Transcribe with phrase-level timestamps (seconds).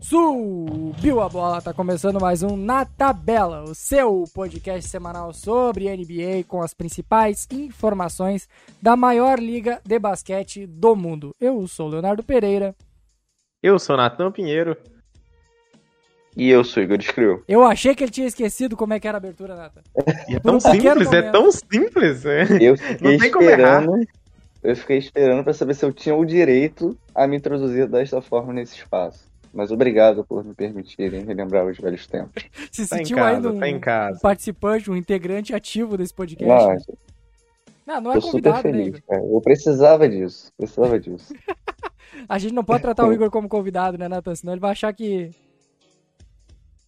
[0.00, 6.42] Subiu a bola, tá começando mais um Na Tabela, o seu podcast semanal sobre NBA
[6.48, 8.48] com as principais informações
[8.80, 11.34] da maior liga de basquete do mundo.
[11.38, 12.74] Eu sou Leonardo Pereira.
[13.62, 14.74] Eu sou Natan Pinheiro.
[16.34, 17.44] E eu sou Igor Escreu.
[17.46, 19.82] Eu achei que ele tinha esquecido como é que era a abertura, Natan.
[20.28, 22.24] é tão um simples, é tão simples.
[22.24, 22.44] É.
[22.58, 24.06] Eu fiquei esperando.
[24.62, 28.52] Eu fiquei esperando para saber se eu tinha o direito a me introduzir desta forma
[28.54, 29.29] nesse espaço.
[29.52, 32.44] Mas obrigado por me permitirem relembrar os velhos tempos.
[32.70, 36.86] Se tá sentiu casa, ainda um, tá um, participante, um integrante ativo desse podcast?
[37.84, 39.34] Não, não, não é eu convidado, super né, feliz, né, Igor?
[39.34, 41.34] Eu precisava disso, precisava disso.
[42.28, 44.34] a gente não pode tratar o Igor como convidado, né, Nathan?
[44.34, 45.30] Senão ele vai achar que...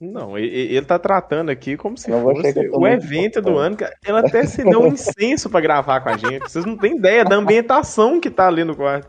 [0.00, 3.76] Não, ele, ele tá tratando aqui como se fosse o evento do ano.
[4.04, 6.50] Ele até assinou um incenso para gravar com a gente.
[6.50, 9.08] Vocês não têm ideia da ambientação que tá ali no quarto.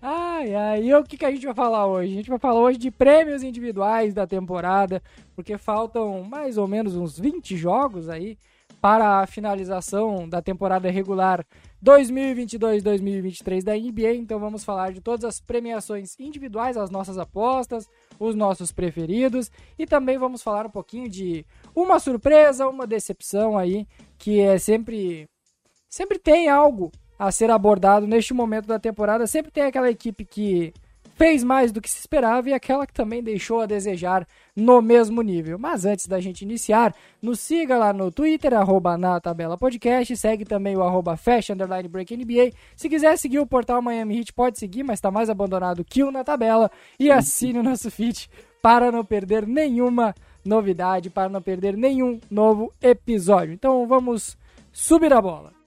[0.00, 2.12] Ai, ai, e o que, que a gente vai falar hoje?
[2.12, 5.02] A gente vai falar hoje de prêmios individuais da temporada,
[5.34, 8.38] porque faltam mais ou menos uns 20 jogos aí
[8.80, 11.44] para a finalização da temporada regular
[11.84, 14.14] 2022-2023 da NBA.
[14.14, 17.86] Então vamos falar de todas as premiações individuais, as nossas apostas,
[18.18, 23.86] os nossos preferidos e também vamos falar um pouquinho de uma surpresa, uma decepção aí,
[24.18, 25.28] que é sempre
[25.88, 29.26] sempre tem algo a ser abordado neste momento da temporada.
[29.26, 30.72] Sempre tem aquela equipe que
[31.16, 35.20] fez mais do que se esperava e aquela que também deixou a desejar no mesmo
[35.20, 35.58] nível.
[35.58, 40.46] Mas antes da gente iniciar, nos siga lá no Twitter, arroba na tabela podcast, segue
[40.46, 41.14] também o arroba
[41.52, 42.52] Underline Break NBA.
[42.74, 46.10] Se quiser seguir o portal Miami Heat, pode seguir, mas está mais abandonado que o
[46.10, 46.70] na tabela.
[46.98, 48.30] E assine o nosso feed
[48.62, 53.52] para não perder nenhuma novidade, para não perder nenhum novo episódio.
[53.52, 54.38] Então vamos
[54.72, 55.59] subir a bola.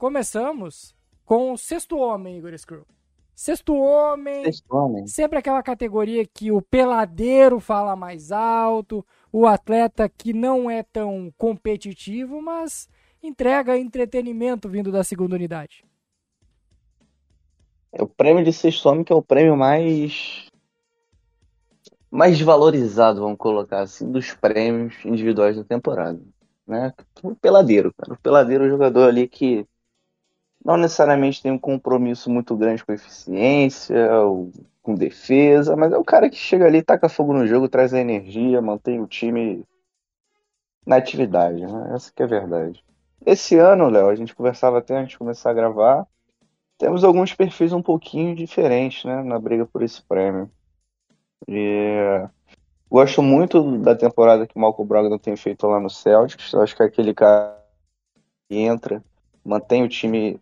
[0.00, 0.94] Começamos
[1.26, 2.86] com o sexto homem, Igor Screw.
[3.34, 5.06] Sexto homem, sexto homem.
[5.06, 11.30] Sempre aquela categoria que o peladeiro fala mais alto, o atleta que não é tão
[11.36, 12.88] competitivo, mas
[13.22, 15.84] entrega entretenimento vindo da segunda unidade.
[17.92, 20.46] É o prêmio de sexto homem que é o prêmio mais
[22.10, 26.18] mais valorizado, vamos colocar assim, dos prêmios individuais da temporada,
[26.66, 26.94] né?
[27.22, 28.14] O peladeiro, cara.
[28.14, 29.68] O peladeiro é o jogador ali que
[30.64, 36.04] não necessariamente tem um compromisso muito grande com eficiência ou com defesa, mas é o
[36.04, 39.64] cara que chega ali, taca fogo no jogo, traz a energia, mantém o time
[40.86, 41.92] na atividade, né?
[41.94, 42.84] Essa que é a verdade.
[43.24, 46.06] Esse ano, Léo, a gente conversava até antes de começar a gravar,
[46.78, 50.50] temos alguns perfis um pouquinho diferentes, né, na briga por esse prêmio.
[51.46, 52.26] E
[52.90, 56.54] gosto muito da temporada que o Malcolm Brogdon tem feito lá no Celtics.
[56.54, 57.54] Acho que é aquele cara
[58.48, 59.04] que entra,
[59.44, 60.40] mantém o time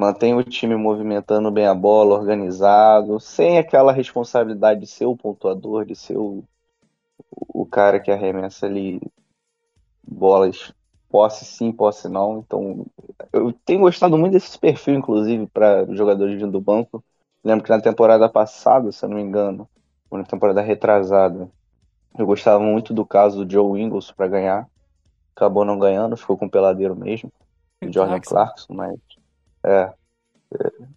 [0.00, 5.84] mantém o time movimentando bem a bola, organizado, sem aquela responsabilidade de ser o pontuador,
[5.84, 6.42] de ser o,
[7.30, 8.98] o cara que arremessa ali
[10.02, 10.72] bolas,
[11.10, 12.38] posse sim, posse não.
[12.38, 12.86] Então,
[13.30, 17.04] eu tenho gostado muito desse perfil, inclusive, para jogadores vindo do banco.
[17.44, 19.68] Lembro que na temporada passada, se eu não me engano,
[20.10, 21.46] ou na temporada retrasada,
[22.18, 24.66] eu gostava muito do caso do Joe Ingles para ganhar.
[25.36, 27.30] Acabou não ganhando, ficou com o peladeiro mesmo.
[27.82, 28.98] O Jordan Clarkson, mas
[29.64, 29.92] é.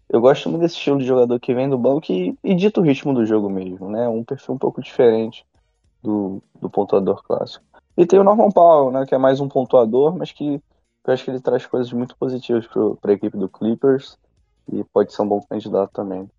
[0.09, 2.83] Eu gosto muito desse estilo de jogador que vem do banco e, e dita o
[2.83, 4.07] ritmo do jogo mesmo, né?
[4.07, 5.45] Um perfil um pouco diferente
[6.01, 7.63] do, do pontuador clássico.
[7.95, 9.05] E tem o Norman Powell, né?
[9.05, 10.61] Que é mais um pontuador, mas que
[11.05, 14.17] eu acho que ele traz coisas muito positivas para a equipe do Clippers
[14.71, 16.29] e pode ser um bom candidato também.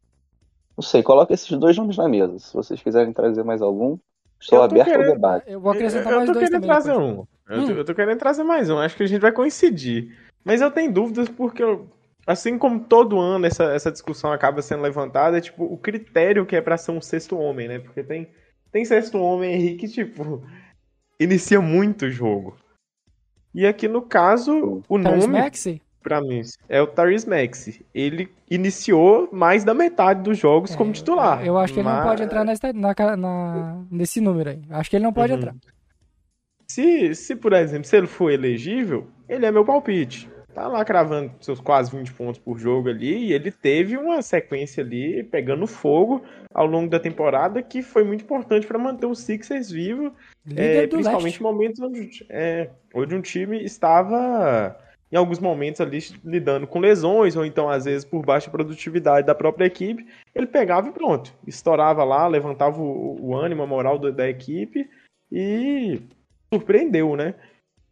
[0.77, 2.39] Não sei, coloca esses dois nomes na mesa.
[2.39, 3.97] Se vocês quiserem trazer mais algum,
[4.41, 5.45] estou aberto querendo, ao debate.
[5.51, 6.69] Eu vou acrescentar eu, eu mais dois também.
[6.69, 7.27] Trazer um.
[7.49, 7.67] Eu, hum.
[7.67, 8.79] tô, eu tô querendo trazer mais um.
[8.79, 10.17] Acho que a gente vai coincidir.
[10.45, 11.87] Mas eu tenho dúvidas porque eu,
[12.27, 16.57] assim como todo ano essa, essa discussão acaba sendo levantada, é tipo o critério que
[16.57, 17.79] é para ser um sexto homem, né?
[17.79, 18.29] Porque tem,
[18.73, 20.43] tem sexto homem aí que, tipo,
[21.19, 22.57] inicia muito o jogo.
[23.55, 25.41] E aqui no caso, o Tyrese nome.
[25.41, 25.83] Maxey?
[26.03, 27.81] Pra mim, é o Tyrese Maxey.
[27.95, 31.45] Ele iniciou mais da metade dos jogos é, como titular.
[31.45, 31.97] Eu acho que ele mas...
[31.97, 34.63] não pode entrar nessa, na, na, nesse número aí.
[34.71, 35.39] Acho que ele não pode uhum.
[35.39, 35.55] entrar.
[36.69, 41.33] Se, se, por exemplo, se ele for elegível, ele é meu palpite tá lá cravando
[41.41, 46.23] seus quase 20 pontos por jogo ali, e ele teve uma sequência ali pegando fogo
[46.53, 50.15] ao longo da temporada que foi muito importante para manter o Sixers vivo,
[50.55, 54.79] é, principalmente em momentos onde, é, onde um time estava
[55.11, 59.35] em alguns momentos ali lidando com lesões, ou então às vezes por baixa produtividade da
[59.35, 64.11] própria equipe, ele pegava e pronto, estourava lá, levantava o, o ânimo, a moral da,
[64.11, 64.89] da equipe
[65.31, 66.01] e
[66.53, 67.35] surpreendeu, né?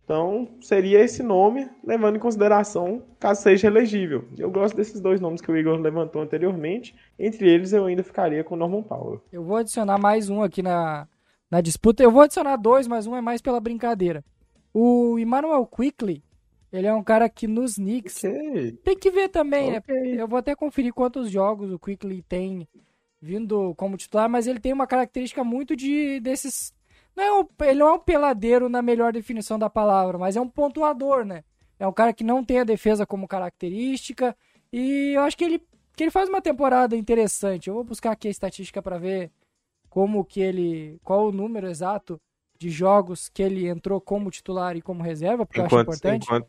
[0.05, 4.25] Então, seria esse nome, levando em consideração caso seja elegível.
[4.37, 6.95] Eu gosto desses dois nomes que o Igor levantou anteriormente.
[7.19, 9.23] Entre eles, eu ainda ficaria com o Norman Powell.
[9.33, 11.07] Eu vou adicionar mais um aqui na,
[11.51, 12.03] na disputa.
[12.03, 14.25] Eu vou adicionar dois, mas um é mais pela brincadeira.
[14.75, 16.23] O Emmanuel Quickly,
[16.73, 18.73] ele é um cara que nos Knicks okay.
[18.85, 19.79] tem que ver também, né?
[19.79, 20.17] okay.
[20.17, 20.23] né?
[20.23, 22.67] Eu vou até conferir quantos jogos o Quickly tem
[23.21, 26.75] vindo como titular, mas ele tem uma característica muito de desses
[27.17, 30.41] não é um, ele não é um peladeiro na melhor definição da palavra, mas é
[30.41, 31.45] um pontuador, né?
[31.79, 34.37] É um cara que não tem a defesa como característica
[34.73, 35.63] e eu acho que ele,
[35.97, 37.69] que ele faz uma temporada interessante.
[37.69, 39.31] Eu vou buscar aqui a estatística para ver
[39.91, 42.21] como que ele, qual o número exato
[42.59, 46.25] de jogos que ele entrou como titular e como reserva, porque enquanto, eu acho importante.
[46.25, 46.47] Enquanto,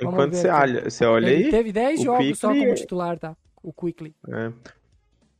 [0.00, 1.50] enquanto você, olha, você olha ele aí.
[1.50, 2.36] Teve 10 jogos Quickly...
[2.36, 3.36] só como titular, tá?
[3.62, 4.14] O Quickly.
[4.28, 4.52] É.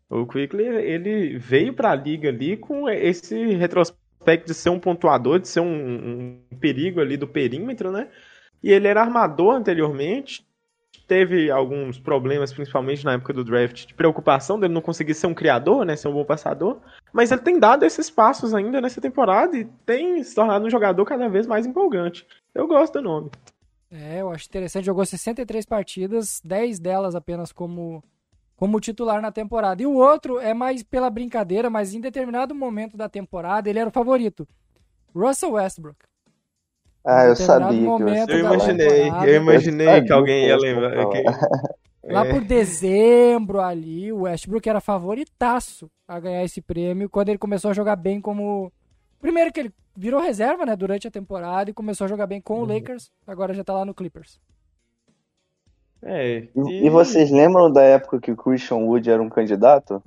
[0.08, 4.80] O Quickly, ele veio para a liga ali com esse retrospecto aspecto de ser um
[4.80, 8.08] pontuador, de ser um, um perigo ali do perímetro, né?
[8.62, 10.46] E ele era armador anteriormente,
[11.06, 15.34] teve alguns problemas, principalmente na época do draft, de preocupação dele não conseguir ser um
[15.34, 16.80] criador, né, ser um bom passador,
[17.12, 21.04] mas ele tem dado esses passos ainda nessa temporada e tem se tornado um jogador
[21.04, 22.26] cada vez mais empolgante.
[22.54, 23.30] Eu gosto do nome.
[23.90, 28.02] É, eu acho interessante, jogou 63 partidas, 10 delas apenas como
[28.56, 29.82] como titular na temporada.
[29.82, 33.88] E o outro é mais pela brincadeira, mas em determinado momento da temporada ele era
[33.88, 34.46] o favorito.
[35.14, 35.98] Russell Westbrook.
[37.04, 37.86] Ah, eu sabia.
[38.28, 41.06] eu imaginei, eu imaginei que alguém ia lembrar.
[41.10, 41.22] Que...
[42.04, 42.30] Lá é.
[42.30, 47.74] por dezembro ali, o Westbrook era favoritaço a ganhar esse prêmio quando ele começou a
[47.74, 48.72] jogar bem como.
[49.20, 52.54] Primeiro que ele virou reserva, né, durante a temporada e começou a jogar bem com
[52.54, 52.74] o uhum.
[52.74, 54.40] Lakers, agora já tá lá no Clippers.
[56.04, 56.86] É, e...
[56.86, 56.90] e...
[56.90, 60.02] vocês lembram da época que o Christian Wood era um candidato?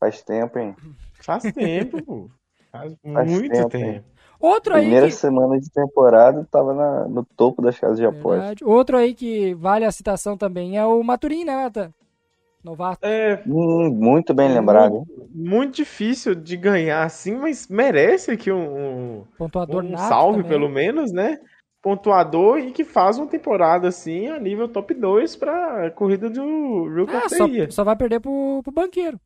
[0.00, 0.74] Faz tempo, hein?
[1.20, 2.30] Faz tempo, pô.
[2.72, 3.68] Faz, Faz muito tempo.
[3.68, 4.04] tempo.
[4.38, 5.16] Outro Primeira aí que...
[5.16, 8.56] semana de temporada tava na, no topo das casas de apostas.
[8.62, 11.92] Outro aí que vale a citação também é o Maturin, né, Nathan?
[12.62, 13.06] Novato.
[13.06, 14.94] É, hum, muito bem lembrado.
[14.94, 20.50] Muito, muito, difícil de ganhar assim, mas merece aqui um, Pontuador um salve, também.
[20.50, 21.38] pelo menos, né?
[21.86, 27.14] Pontuador e que faz uma temporada assim a nível top 2 pra corrida do Rookie
[27.14, 29.20] ah, só, só, vai perder pro, pro banqueiro.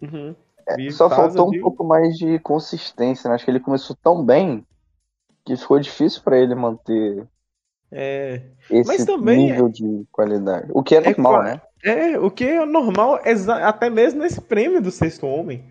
[0.00, 0.34] Uhum.
[0.66, 3.36] É, só faltou um pouco mais de consistência, né?
[3.36, 4.66] Acho que ele começou tão bem
[5.44, 7.28] que ficou difícil para ele manter
[7.92, 8.42] é.
[8.68, 9.70] esse Mas também nível é...
[9.70, 10.66] de qualidade.
[10.74, 11.62] O que é normal, é, né?
[11.84, 13.20] É, o que é normal,
[13.62, 15.64] até mesmo nesse prêmio do sexto homem.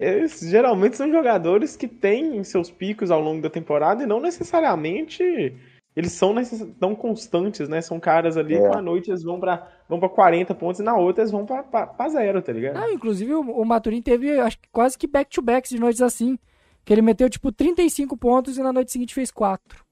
[0.00, 5.54] Eles geralmente são jogadores que têm seus picos ao longo da temporada e não necessariamente
[5.94, 6.66] eles são necess...
[6.78, 7.80] tão constantes, né?
[7.80, 8.70] São caras ali é.
[8.70, 11.44] que à noite eles vão pra, vão pra 40 pontos e na outra eles vão
[11.44, 12.76] pra, pra, pra zero, tá ligado?
[12.76, 16.38] Ah, inclusive o, o Maturin teve acho que quase que back-to-backs de noites assim.
[16.84, 19.84] Que ele meteu tipo 35 pontos e na noite seguinte fez 4.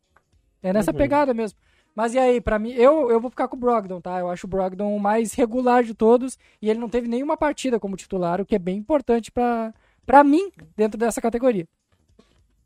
[0.62, 0.96] É nessa uhum.
[0.96, 1.58] pegada mesmo.
[1.94, 4.20] Mas e aí, para mim, eu, eu vou ficar com o Brogdon, tá?
[4.20, 7.78] Eu acho o Brogdon o mais regular de todos e ele não teve nenhuma partida
[7.78, 9.74] como titular, o que é bem importante para
[10.08, 11.68] para mim, dentro dessa categoria.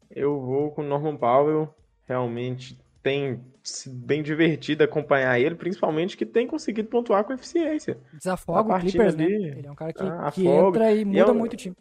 [0.08, 1.74] Eu vou com o Norman Powell.
[2.06, 7.98] Realmente tem sido bem divertido acompanhar ele, principalmente que tem conseguido pontuar com eficiência.
[8.12, 9.24] Desafoga o Clippers, né?
[9.24, 9.48] ali, né?
[9.58, 11.34] Ele é um cara que, ah, que entra e muda e é um...
[11.34, 11.76] muito o time.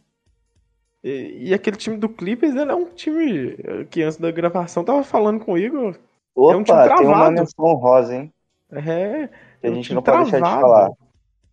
[1.03, 3.55] E, e, aquele time do Clippers, ele é um time
[3.91, 5.95] que antes da gravação tava falando com o Igor.
[6.33, 7.01] Opa, é um time travado.
[7.01, 8.33] tem uma menção rosa, hein?
[8.71, 9.27] É.
[9.59, 10.89] Que a é um gente não pode deixar de falar.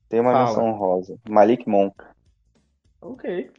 [0.09, 0.47] Tem uma Fala.
[0.47, 1.19] menção rosa.
[1.29, 1.95] Malik Monk.
[3.03, 3.51] Ok.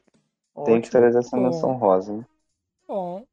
[0.65, 2.25] Tem que trazer essa menção rosa, hein?
[2.87, 3.23] Bom.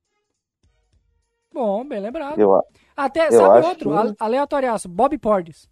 [1.52, 2.38] Bom, bem lembrado.
[2.38, 2.62] Eu,
[2.96, 3.90] Até, eu sabe outro?
[3.90, 4.16] Que...
[4.18, 4.88] Aleatoriaço.
[4.88, 5.68] Bob Portis.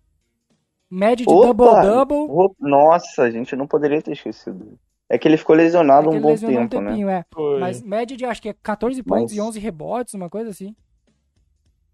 [0.90, 2.54] Média de double-double.
[2.58, 4.78] Nossa, a gente não poderia ter esquecido.
[5.08, 6.68] É que ele ficou lesionado é um bom tempo, um né?
[6.68, 7.24] tempinho, né?
[7.36, 7.60] É.
[7.60, 9.20] Mas média de acho que é 14 Mas...
[9.20, 10.74] pontos e 11 rebotes, uma coisa assim.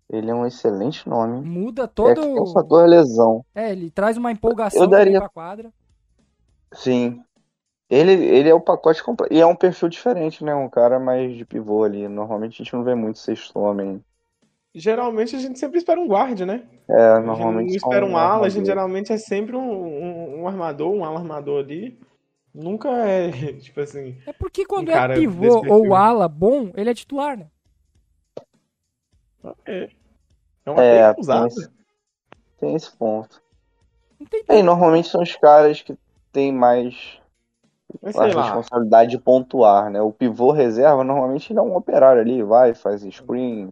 [0.08, 1.40] Ele é um excelente nome.
[1.40, 2.20] Muda todo.
[2.20, 3.44] É, é um fator lesão.
[3.54, 5.18] É, ele traz uma empolgação eu daria...
[5.18, 5.72] pra quadra.
[6.72, 7.22] Sim.
[7.90, 9.34] Ele, ele é o pacote completo.
[9.34, 10.54] E é um perfil diferente, né?
[10.54, 12.06] Um cara mais de pivô ali.
[12.06, 14.00] Normalmente a gente não vê muito sexto homem.
[14.72, 16.62] Geralmente a gente sempre espera um guarde, né?
[16.88, 17.70] É, normalmente.
[17.70, 20.48] A gente não espera um, um ala, a gente geralmente é sempre um, um, um,
[20.48, 21.98] armador, um ala armador ali.
[22.54, 24.16] Nunca é, tipo assim.
[24.24, 27.48] É porque quando um é pivô ou ala bom, ele é titular, né?
[29.66, 29.88] É.
[30.64, 31.70] É uma é, tem esse,
[32.60, 33.42] tem esse ponto.
[34.46, 35.98] É, e normalmente são os caras que
[36.30, 37.19] têm mais
[38.02, 40.00] mas, a responsabilidade de pontuar, né?
[40.00, 43.68] O pivô reserva, normalmente ele é um operário ali, vai, faz screen,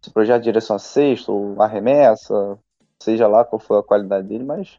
[0.00, 2.58] esse projeto de direção a sexto, ou arremessa,
[3.00, 4.78] seja lá qual for a qualidade dele, mas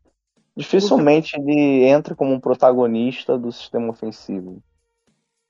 [0.56, 4.62] dificilmente ele entra como um protagonista do sistema ofensivo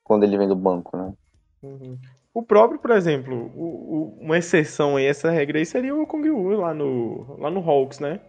[0.03, 1.13] quando ele vem do banco, né?
[1.61, 1.97] Uhum.
[2.33, 6.29] O próprio, por exemplo, o, o, uma exceção aí, essa regra aí seria o Kong
[6.29, 8.19] Wu lá no, lá no Hawks, né?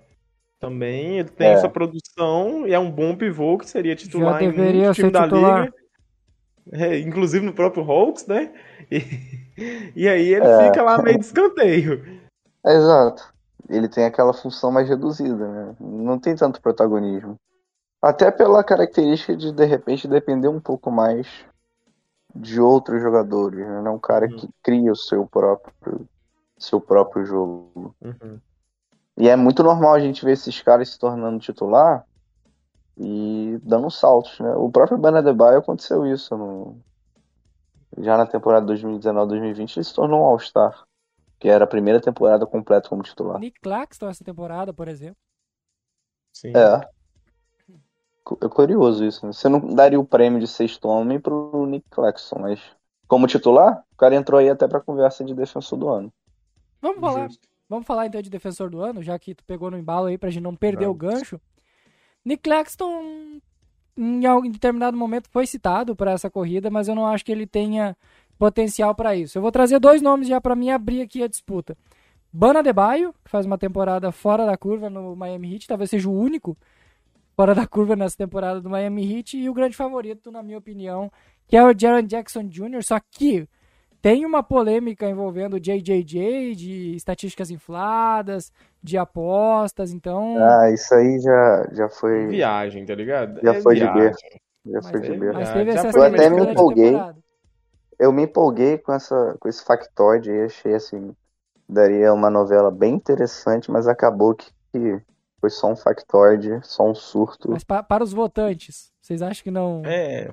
[0.61, 1.53] Também ele tem É.
[1.53, 5.23] essa produção e é um bom pivô que seria titular em deveria muito time da
[5.25, 5.65] titular.
[5.65, 5.75] liga.
[6.73, 8.53] É, inclusive no próprio Hawks, né?
[8.91, 9.03] E,
[9.95, 10.67] e aí ele É.
[10.67, 12.05] fica lá meio de escanteio.
[12.67, 13.33] Exato.
[13.69, 15.77] Ele tem aquela função mais reduzida, né?
[15.81, 17.37] Não tem tanto protagonismo.
[18.03, 21.27] Até pela característica de, de repente, depender um pouco mais
[22.35, 23.81] de outros jogadores, né?
[23.83, 24.37] Não é um cara Uhum.
[24.37, 26.07] que cria o seu próprio,
[26.59, 27.95] seu próprio jogo.
[28.03, 28.39] Uhum.
[29.19, 32.07] E é muito normal a gente ver esses caras se tornando titular
[32.97, 34.55] e dando saltos, né?
[34.55, 36.79] O próprio Bana Adebayo aconteceu isso no...
[37.99, 40.85] já na temporada 2019-2020 ele se tornou um All-Star,
[41.37, 43.41] que era a primeira temporada completa como titular.
[43.41, 45.17] Nick Claxton essa temporada, por exemplo.
[46.33, 46.53] Sim.
[46.57, 46.89] É.
[48.41, 49.33] É curioso isso, né?
[49.33, 52.61] Você não daria o prêmio de sexto homem pro Nick Claxton, mas
[53.09, 56.13] como titular, o cara entrou aí até pra conversa de defensor do ano.
[56.81, 57.48] Vamos falar, Justo.
[57.69, 60.31] Vamos falar então de defensor do ano, já que tu pegou no embalo aí pra
[60.31, 61.15] gente não perder o Vamos.
[61.15, 61.41] gancho.
[62.25, 63.41] Nick Claxton,
[63.97, 67.47] em algum determinado momento, foi citado para essa corrida, mas eu não acho que ele
[67.47, 67.97] tenha
[68.39, 69.39] potencial para isso.
[69.39, 71.77] Eu vou trazer dois nomes já para mim abrir aqui a disputa.
[72.33, 76.13] Bana Debaio, que faz uma temporada fora da curva no Miami Heat, talvez seja o
[76.13, 76.57] único
[77.35, 81.11] fora da curva nessa temporada do Miami Heat, e o grande favorito, na minha opinião,
[81.47, 83.49] que é o Jaron Jackson Jr., só que
[84.01, 88.53] tem uma polêmica envolvendo o JJJ, de estatísticas infladas,
[88.83, 90.37] de apostas, então...
[90.39, 92.29] Ah, isso aí já, já foi.
[92.29, 93.41] Viagem, tá ligado?
[93.43, 94.01] Já É foi de viagem.
[94.03, 94.21] berço.
[94.67, 95.39] Já Mas, foi de berço.
[95.41, 96.95] mas teve essa Eu até me empolguei.
[97.99, 101.13] Eu me empolguei com, essa, com esse factoide e achei assim.
[101.69, 105.01] Daria uma novela bem interessante, mas acabou que, que
[105.41, 107.51] foi só um factoide, só um surto.
[107.51, 109.83] Mas pa- para os votantes, vocês acham que não...
[109.85, 110.33] É.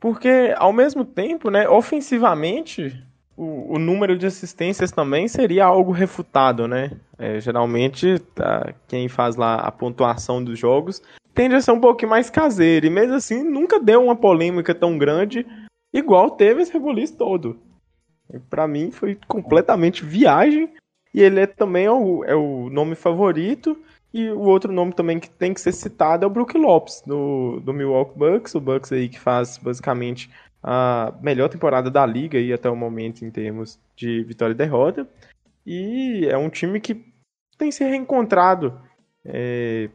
[0.00, 3.02] Porque, ao mesmo tempo, né, ofensivamente,
[3.36, 6.92] o, o número de assistências também seria algo refutado, né?
[7.18, 11.02] É, geralmente, tá, quem faz lá a pontuação dos jogos
[11.34, 12.86] tende a ser um pouquinho mais caseiro.
[12.86, 15.46] E mesmo assim, nunca deu uma polêmica tão grande
[15.92, 17.58] igual teve esse rebuliço todo.
[18.48, 20.68] Pra mim, foi completamente viagem.
[21.12, 23.76] E ele é também é o, é o nome favorito.
[24.12, 27.60] E o outro nome também que tem que ser citado é o Brook Lopes, do,
[27.60, 28.54] do Milwaukee Bucks.
[28.54, 30.30] O Bucks aí que faz basicamente
[30.62, 35.08] a melhor temporada da liga aí até o momento em termos de vitória e derrota.
[35.64, 37.04] E é um time que
[37.56, 38.80] tem se reencontrado
[39.24, 39.88] é,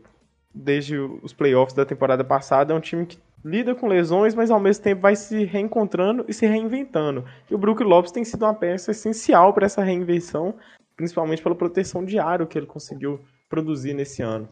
[0.53, 2.73] desde os playoffs da temporada passada.
[2.73, 6.33] É um time que lida com lesões, mas ao mesmo tempo vai se reencontrando e
[6.33, 7.25] se reinventando.
[7.49, 10.55] E o Brook Lopes tem sido uma peça essencial para essa reinvenção,
[10.95, 14.47] principalmente pela proteção de aro que ele conseguiu produzir nesse ano.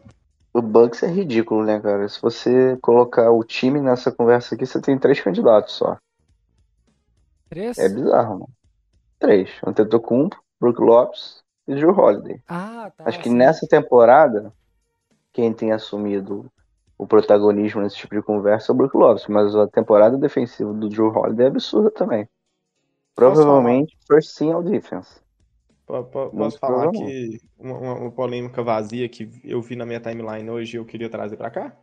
[0.52, 2.08] O Bucks é ridículo, né, cara?
[2.08, 5.98] Se você colocar o time nessa conversa aqui, você tem três candidatos só.
[7.48, 7.76] Três?
[7.78, 8.48] É bizarro, mano.
[9.18, 9.50] Três.
[9.66, 12.40] Antetokounmpo, Brook Lopes e Drew Holiday.
[12.48, 13.04] Ah, tá.
[13.06, 13.34] Acho que sim.
[13.34, 14.52] nessa temporada,
[15.32, 16.50] quem tem assumido
[16.96, 20.88] o protagonismo nesse tipo de conversa é o Brook Lopes, mas a temporada defensiva do
[20.88, 22.28] Drew Holiday é absurda também.
[23.14, 25.23] Provavelmente first team all defense.
[26.02, 30.00] Po- po- Posso falar que uma, uma- uma polêmica vazia que eu vi na minha
[30.00, 31.76] timeline hoje e eu queria trazer pra cá?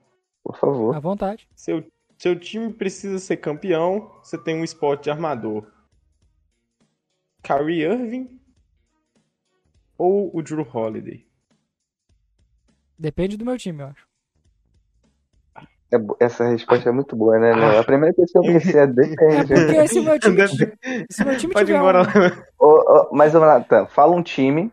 [0.44, 0.94] Por favor.
[0.96, 1.48] À vontade.
[1.56, 1.86] Seu,
[2.18, 5.72] seu time precisa ser campeão, você tem um spot de armador.
[7.42, 8.40] Kyrie Irving
[9.98, 11.26] ou o Drew Holiday?
[12.98, 14.11] Depende do meu time, eu acho.
[15.94, 17.52] É essa resposta é muito boa, né?
[17.52, 17.80] Ah.
[17.82, 19.48] A primeira coisa que eu pensei é É depende.
[19.66, 20.48] porque se o meu time,
[21.10, 22.04] se o meu time Pode ir tiver embora um...
[22.04, 22.44] lá.
[22.60, 24.72] Ô, ô, mas, Nathan, fala um time,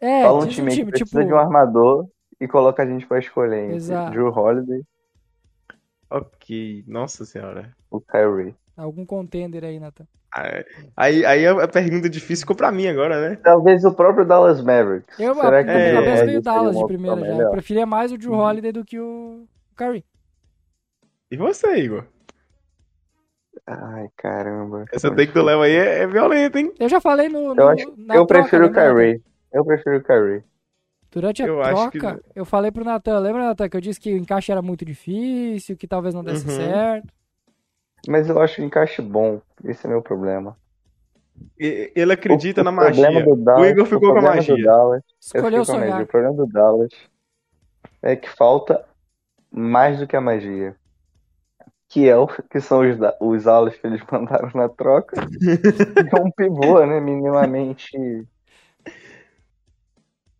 [0.00, 1.24] É, fala um time, um aí que time, precisa tipo...
[1.26, 2.06] de um armador
[2.40, 4.12] e coloca a gente pra escolher Exato.
[4.12, 4.82] Drew Holiday
[6.10, 7.72] Ok, nossa senhora.
[7.90, 8.54] ou Kyrie.
[8.76, 10.06] Algum contender aí, Nathan.
[10.96, 13.36] Aí, aí a pergunta difícil ficou pra mim agora, né?
[13.42, 15.18] Talvez o próprio Dallas Mavericks.
[15.18, 17.42] Eu, Será que é, ele veio Dallas de primeira já.
[17.44, 18.40] Eu preferia mais o Drew Uhum.
[18.40, 20.04] Holiday do que o Curry.
[21.30, 22.04] E você, Igor?
[23.66, 24.84] Ai, caramba.
[24.92, 26.72] Essa take do Léo aí é, é violenta, hein?
[26.78, 28.94] Eu já falei no, no Eu, acho, na eu troca, prefiro o lembra, Nathan?
[28.94, 29.22] Kyrie.
[29.52, 30.44] Eu prefiro o Kyrie.
[31.10, 34.00] Durante a Eu acho que- troca, eu falei pro Natan, lembra, Natan, que eu disse
[34.00, 36.56] que o encaixe era muito difícil, que talvez não desse Uhum.
[36.56, 37.08] certo.
[38.08, 39.40] Mas eu acho o encaixe bom.
[39.64, 40.56] Esse é meu problema.
[41.58, 43.24] E- Ele acredita o, na o problema magia.
[43.24, 44.64] do Dallas, o Igor ficou com a problema do magia.
[44.66, 45.64] Dallas, eu Escolheu magia.
[45.74, 46.02] sonhar.
[46.02, 46.90] O problema do Dallas
[48.02, 48.84] é que falta
[49.54, 50.76] mais do que a magia.
[51.88, 55.16] que é o que são os, os alas que eles mandaram na troca.
[56.12, 57.00] é um pivô, né?
[57.00, 57.96] Minimamente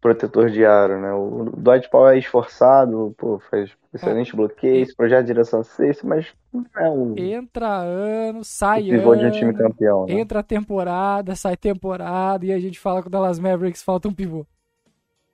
[0.00, 1.12] protetor de aro, né?
[1.12, 6.32] O Dwight Powell é esforçado, pô, faz excelente bloqueio, esse projeto de direção assistência, mas
[6.52, 10.14] não é o, Entra ano, sai pivô de um time ano, campeão, né?
[10.20, 14.44] entra temporada, sai temporada, e a gente fala que o Dallas Mavericks falta um pivô.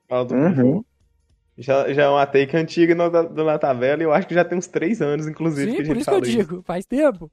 [0.07, 0.53] Falta um Uhum.
[0.55, 0.85] pivô.
[1.57, 4.43] Já, já é uma take antiga no, do na tabela e eu acho que já
[4.43, 6.31] tem uns três anos, inclusive, Sim, que a por gente isso que eu isso.
[6.31, 7.29] digo, faz tempo.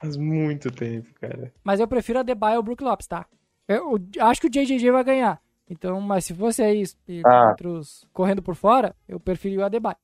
[0.00, 1.52] Faz muito tempo, cara.
[1.62, 3.26] Mas eu prefiro a Debye ao Brook Lopes, tá?
[3.66, 5.40] Eu, eu acho que o JJJ vai ganhar.
[5.68, 7.48] Então, mas se fosse aí e Ah.
[7.50, 9.96] outros correndo por fora, eu preferi o Adebayo.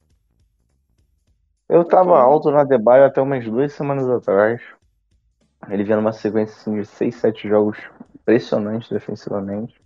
[1.69, 4.61] Eu tava alto na Adebayo até umas duas semanas atrás.
[5.69, 7.79] Ele vinha numa sequência assim, de 6, 7 jogos
[8.15, 9.79] impressionantes defensivamente.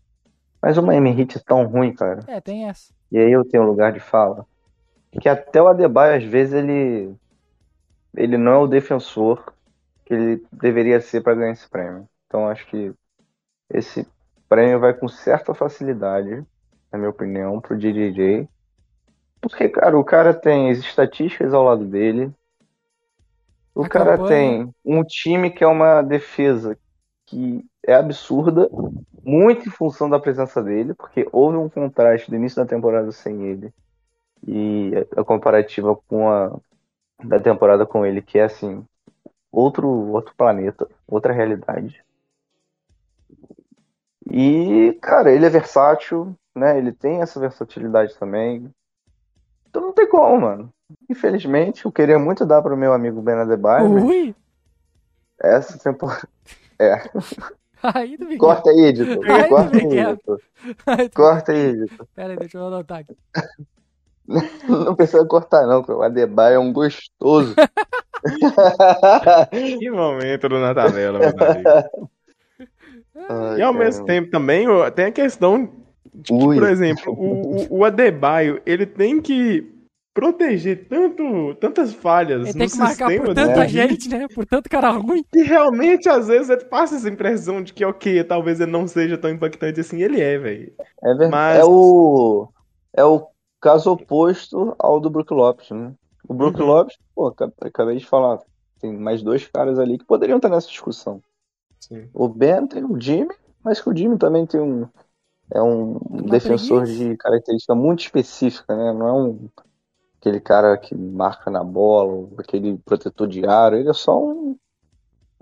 [0.63, 2.21] Mas o Heat é tão ruim, cara.
[2.27, 2.95] É, tem essa.
[3.15, 4.47] E aí eu tenho lugar de fala.
[5.21, 7.15] Que até o Adebayo, às vezes, ele.
[8.17, 9.53] Ele não é o defensor
[10.05, 12.09] que ele deveria ser para ganhar esse prêmio.
[12.27, 12.93] Então acho que
[13.71, 14.07] esse
[14.49, 16.45] prêmio vai com certa facilidade,
[16.93, 18.49] na minha opinião, pro DJJ.
[19.41, 22.33] Porque, cara, o cara tem as estatísticas ao lado dele.
[23.75, 24.59] O A cara campanha.
[24.65, 26.79] tem um time que é uma defesa
[27.27, 28.69] que é absurda,
[29.25, 33.45] muito em função da presença dele, porque houve um contraste do início da temporada sem
[33.45, 33.73] ele
[34.47, 36.57] e a comparativa com a
[37.23, 38.85] da temporada com ele, que é assim,
[39.51, 42.05] outro outro planeta, outra realidade.
[44.31, 46.79] E, cara, ele é versátil, né?
[46.79, 48.71] Ele tem essa versatilidade também.
[49.69, 50.73] Então não tem como, mano.
[51.09, 54.35] Infelizmente, eu queria muito dar pro meu amigo Ben Adebayo, Ui!
[55.39, 56.29] essa temporada.
[57.95, 59.25] Aí Corta aí, editor.
[59.31, 60.11] Ai, Corta aí, Miguel.
[60.13, 60.41] editor.
[60.87, 62.07] Aí tu- Corta aí, editor.
[62.15, 63.15] Pera aí, deixa eu anotar aqui.
[64.69, 67.55] Não precisa cortar, não, porque o Adebayo é um gostoso.
[69.79, 72.11] Que momento do na tabela, meu amigo.
[73.29, 75.71] Ai, E ao mesmo tempo também tem a questão
[76.15, 79.74] de que, por exemplo, o, o, o Adebayo, ele tem que
[80.15, 84.29] proteger tanto, tantas falhas Ele no tem que marcar sistema por tanta Heat gente, né?
[84.29, 85.25] Por tanto cara ruim.
[85.33, 89.19] que realmente, às vezes, ele passa essa impressão de que, ok, talvez ele não seja
[89.19, 90.01] tão impactante assim.
[90.03, 90.73] Ele é, velho.
[91.03, 91.31] É verdade.
[91.33, 92.49] Mas- É o
[92.97, 93.27] é o
[93.61, 95.93] caso oposto ao do Brook Lopes, né?
[96.29, 96.67] O Brook Uhum.
[96.69, 98.39] Lopes, pô, aca- acabei de falar,
[98.81, 101.21] tem mais dois caras ali que poderiam estar nessa discussão.
[101.81, 102.09] Sim.
[102.15, 103.35] O Ben tem o Jimmy,
[103.65, 104.89] mas que o Jimmy também tem um
[105.53, 107.05] é um Uma defensor preguiça.
[107.11, 108.93] de característica muito específica, né?
[108.93, 109.49] Não é um
[110.25, 114.57] aquele cara que marca na bola, aquele protetor de aro, ele é só um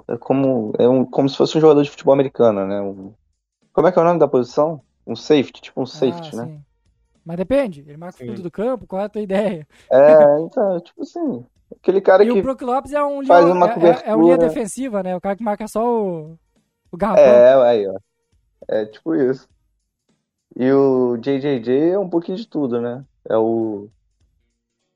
[0.09, 2.81] é como é um como se fosse um jogador de futebol americano, né?
[2.81, 3.14] Um-
[3.73, 4.83] como é que é o nome da posição?
[5.07, 6.45] Um safety, tipo um safety, ah, né?
[6.47, 6.64] sim.
[7.25, 8.27] Mas depende, ele marca o Sim.
[8.27, 9.66] fundo do campo, qual é a tua ideia?
[9.90, 11.47] É, então, tipo assim,
[11.81, 14.16] aquele cara E o que Brook Lopes é um faz linha, uma é- é, é
[14.16, 14.49] um linha cobertura.
[14.49, 15.16] defensiva, né?
[15.16, 16.38] O cara que marca só o,
[16.90, 17.35] o garrafão.
[17.40, 17.99] é, aí, ó.
[18.68, 19.49] É tipo isso.
[20.57, 23.05] E o JJJ é um pouquinho de tudo, né?
[23.29, 23.88] É o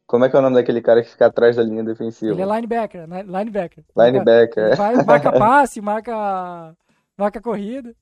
[0.07, 2.33] Como é que é o nome daquele cara que fica atrás da linha defensiva?
[2.33, 3.23] Ele é linebacker, né?
[3.23, 3.85] linebacker.
[3.97, 4.77] Linebacker, Ele é.
[4.77, 6.77] vai- marca passe, marca,
[7.19, 7.95] marca corrida.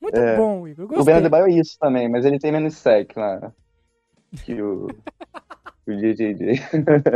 [0.00, 0.36] Muito É.
[0.36, 0.82] bom, Igor.
[0.84, 1.14] Eu O Ben gostei.
[1.14, 3.52] Adebayo é isso também, mas ele tem menos sec lá
[4.44, 4.86] que o,
[5.86, 6.54] o JJJ.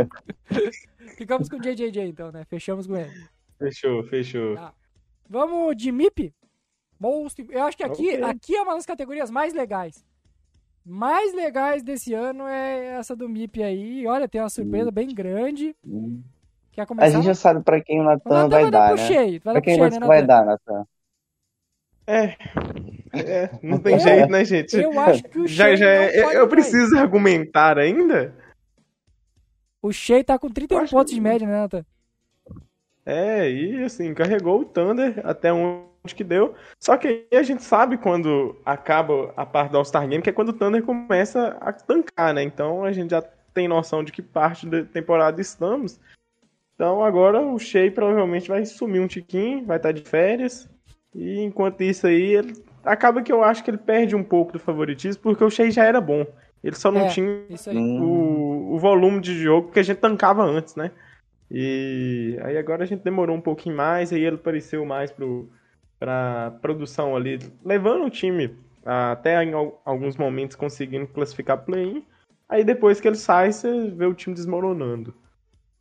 [1.17, 2.45] Ficamos com o JJJ então, né?
[2.45, 3.11] Fechamos com ele.
[3.59, 4.57] Fechou, fechou.
[5.29, 6.33] Vamos de MIP?
[6.99, 7.45] Most...
[7.49, 8.23] Eu acho que aqui, Ok.
[8.23, 10.03] aqui é uma das categorias mais legais.
[10.85, 14.05] Mais legais desse ano é essa do MIP aí.
[14.05, 15.75] Olha, tem uma surpresa bem grande.
[16.71, 17.09] Quer A começar?
[17.11, 19.07] gente já sabe pra quem o Natan Natan vai dar, pro né?
[19.07, 19.39] Shea.
[19.43, 20.87] Vai Pra quem você né, vai dar, Natan?
[22.05, 22.35] É.
[23.13, 24.75] É, não tem Eu- jeito, né, gente?
[24.75, 28.35] Eu acho que o Já, Shea já, não é- pode eu preciso argumentar ainda?
[29.81, 31.85] O Shea tá com 31 Eu acho pontos que- de média, né, Natan?
[33.05, 36.55] É, e assim, carregou o Thunder até onde que deu.
[36.79, 40.33] Só que aí a gente sabe quando acaba a parte do All-Star Game, que é
[40.33, 42.43] quando o Thunder começa a tancar, né?
[42.43, 43.21] Então a gente já
[43.53, 45.99] tem noção de que parte da temporada estamos.
[46.75, 50.69] Então agora o Shea provavelmente vai sumir um tiquinho, vai estar de férias.
[51.15, 52.53] E enquanto isso aí, ele...
[52.83, 55.85] acaba que eu acho que ele perde um pouco do favoritismo, porque o Shea já
[55.85, 56.25] era bom.
[56.61, 57.09] Ele só não É.
[57.09, 57.45] tinha.
[57.67, 60.91] Hum, o, o volume de jogo que a gente tancava antes, né?
[61.51, 65.47] E aí agora a gente demorou um pouquinho mais, aí ele apareceu mais pro,
[66.03, 68.53] pra produção ali, levando o time
[68.85, 72.05] até em al- alguns momentos conseguindo classificar play-in.
[72.49, 75.13] Aí depois que ele sai, você vê o time desmoronando.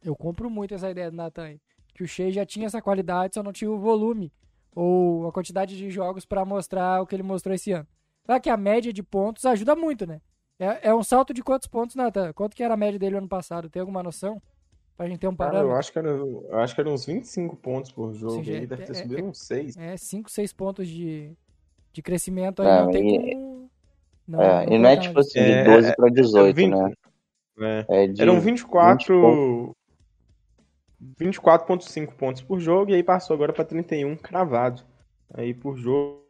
[0.00, 1.56] Eu compro muito essa ideia do Nathan.
[1.92, 4.32] Que o Shea já tinha essa qualidade, só não tinha o volume
[4.74, 7.86] ou a quantidade de jogos pra mostrar o que ele mostrou esse ano.
[8.24, 10.20] Claro que a média de pontos ajuda muito, né?
[10.56, 12.32] É, é um salto de quantos pontos, Nathan?
[12.32, 13.68] Quanto que era a média dele ano passado?
[13.68, 14.40] Tem alguma noção?
[15.02, 15.72] Pra gente ter um Cara, parâmetro.
[15.74, 18.56] eu acho que era, eu acho que era uns 25 pontos por jogo Sim, aí,
[18.62, 19.76] é- deve ter é- subido é- uns 6.
[19.76, 21.32] É, 5, 6 pontos de,
[21.92, 22.68] de crescimento aí.
[22.68, 23.70] É, não tem e- como.
[24.28, 26.70] Não, É, não e não é tipo assim, É, de 12 pra É 18, 20,
[26.72, 26.92] né?
[27.88, 28.04] é.
[28.04, 29.76] É de Eram 20 24.
[31.18, 34.84] 24,5 pontos por jogo e aí passou agora pra 31 cravado.
[35.34, 36.22] Aí por jogo.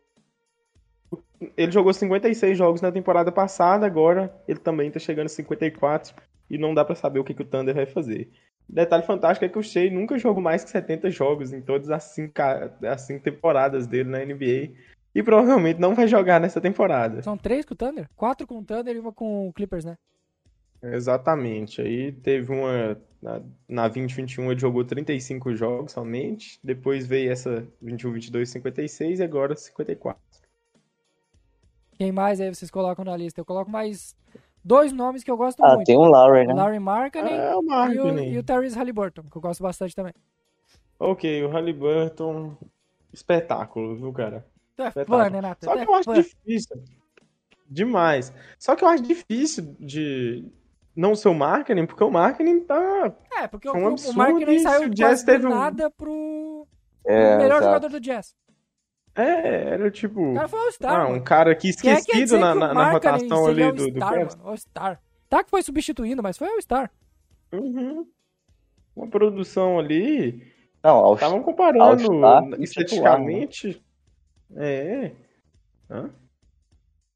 [1.59, 6.15] Ele jogou 56 jogos na temporada passada, agora ele também tá chegando a 54
[6.49, 8.31] e não dá pra saber o que, que o Thunder vai fazer.
[8.69, 12.05] Detalhe fantástico é que o Shea nunca jogou mais que 70 jogos em todas as
[12.05, 12.33] 5
[12.89, 14.73] as cinco temporadas dele na NBA
[15.15, 17.23] e provavelmente não vai jogar nessa temporada.
[17.23, 18.09] São três com o Thunder?
[18.17, 19.97] Quatro com o Thunder e uma com o Clippers, né?
[20.83, 21.81] Exatamente.
[21.81, 23.01] Aí teve uma.
[23.21, 26.59] Na, na 2021 ele jogou 35 jogos somente.
[26.63, 30.21] Depois veio essa 21, 22, 56 e agora 54.
[31.93, 33.41] Quem mais aí vocês colocam na lista?
[33.41, 34.17] Eu coloco mais
[34.65, 35.87] dois nomes que eu gosto Ah, muito.
[35.87, 36.53] tem o Lowry, né?
[36.53, 39.95] O Larry Markkinen É o e, o, e o Therese Halliburton, que eu gosto bastante
[39.95, 40.13] também.
[40.99, 42.57] Ok, o Halliburton.
[43.13, 44.47] Espetáculo, viu, cara?
[44.77, 45.19] Tu é Espetáculo.
[45.25, 45.67] fã, né, Nathan?
[45.67, 46.15] Só Tu que é eu acho fã.
[46.15, 46.83] difícil.
[47.69, 48.33] Demais.
[48.59, 50.45] Só que eu acho difícil de
[50.95, 53.13] não ser o marketing, porque o marketing tá.
[53.35, 55.47] É, porque Foi um o, o absurdo Markkinen e se saiu o Jazz quase teve
[55.47, 56.67] um- nada pro
[57.05, 57.65] É, melhor exato.
[57.65, 58.35] jogador do Jazz.
[59.15, 60.33] É, era tipo.
[60.33, 61.17] O cara foi All-Star, Ah, mano.
[61.17, 64.37] um cara é que quer esquecido na, na, na rotação ali do, do All-Star, Cavs.
[64.37, 64.49] mano?
[64.49, 65.01] All-Star.
[65.29, 66.91] Tá que foi substituindo, mas foi All-Star.
[67.53, 68.07] Uhum.
[68.97, 70.43] Uma produção ali.
[70.83, 73.83] Não, ao Estavam comparando All-Star e estatisticamente.
[74.57, 75.13] É.
[75.91, 76.11] Hã?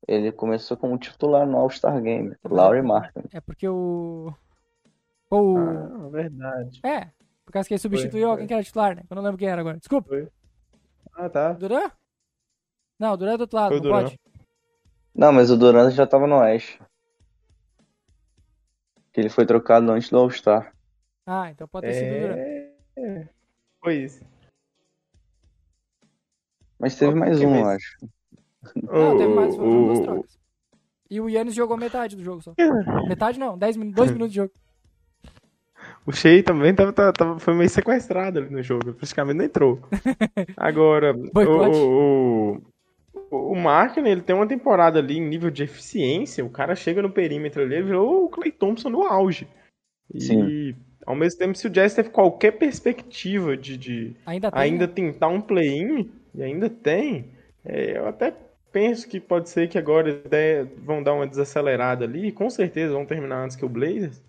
[0.09, 2.35] ele começou como titular no All-Star Game.
[2.49, 3.27] Lowry Markkinen.
[3.33, 4.33] É porque o.
[5.31, 5.57] O.
[5.59, 6.81] Ah, verdade.
[6.85, 7.09] É,
[7.45, 8.31] por causa que ele substituiu foi.
[8.31, 9.03] alguém que era titular, né?
[9.11, 9.79] Eu não lembro quem era agora.
[9.79, 10.15] Desculpa.
[11.17, 11.53] Ah, tá.
[11.55, 11.91] Duran?
[12.99, 14.03] Não, o Duran é do outro lado, Foi não Duran.
[14.03, 14.21] pode?
[15.15, 16.79] Não, mas o Durant já tava no Oeste.
[19.13, 20.75] Que ele foi trocado antes do All-Star.
[21.27, 22.37] Ah, então pode ter sido o Duran.
[22.99, 23.29] É.
[23.83, 24.25] Foi isso.
[26.79, 27.99] Mas teve Ok, mais um, eu acho.
[28.75, 30.39] Não, teve mais, foram duas o, trocas.
[31.09, 32.53] E o Yannis jogou metade do jogo só.
[33.09, 34.53] Metade não, 10 minutos, 2 minutos de jogo.
[36.07, 38.95] O Shea também tava, tava, tava- foi meio sequestrado ali no jogo.
[38.95, 39.81] Praticamente não entrou.
[40.57, 42.61] Agora, o,
[43.31, 43.55] o, o
[44.07, 46.45] ele tem uma temporada ali em nível de eficiência.
[46.45, 49.49] O cara chega no perímetro ali, ele virou o Clay Thompson no auge.
[50.15, 50.75] E, Sim.
[51.05, 54.61] ao mesmo tempo, se o Jazz teve qualquer perspectiva de, de Ainda tem.
[54.63, 54.93] ainda né?
[54.93, 57.33] tentar um play-in, e ainda tem,
[57.65, 58.33] é, eu até
[58.71, 60.23] penso que pode ser que agora
[60.85, 64.23] vão dar uma desacelerada ali, e com certeza vão terminar antes que o Blazers.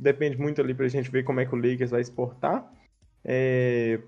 [0.00, 2.66] Depende muito ali pra gente ver como é que o Lakers vai exportar.
[3.22, 4.00] É,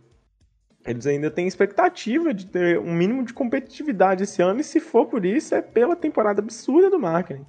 [0.86, 5.06] eles ainda têm expectativa de ter um mínimo de competitividade esse ano, e se for
[5.06, 7.44] por isso, é pela temporada absurda do marketing.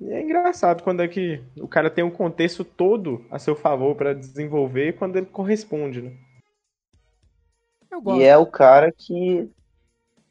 [0.00, 3.96] E é engraçado quando é que o cara tem um contexto todo a seu favor
[3.96, 6.12] pra desenvolver quando ele corresponde, né?
[7.90, 8.20] Eu gosto.
[8.20, 9.50] E é o cara que.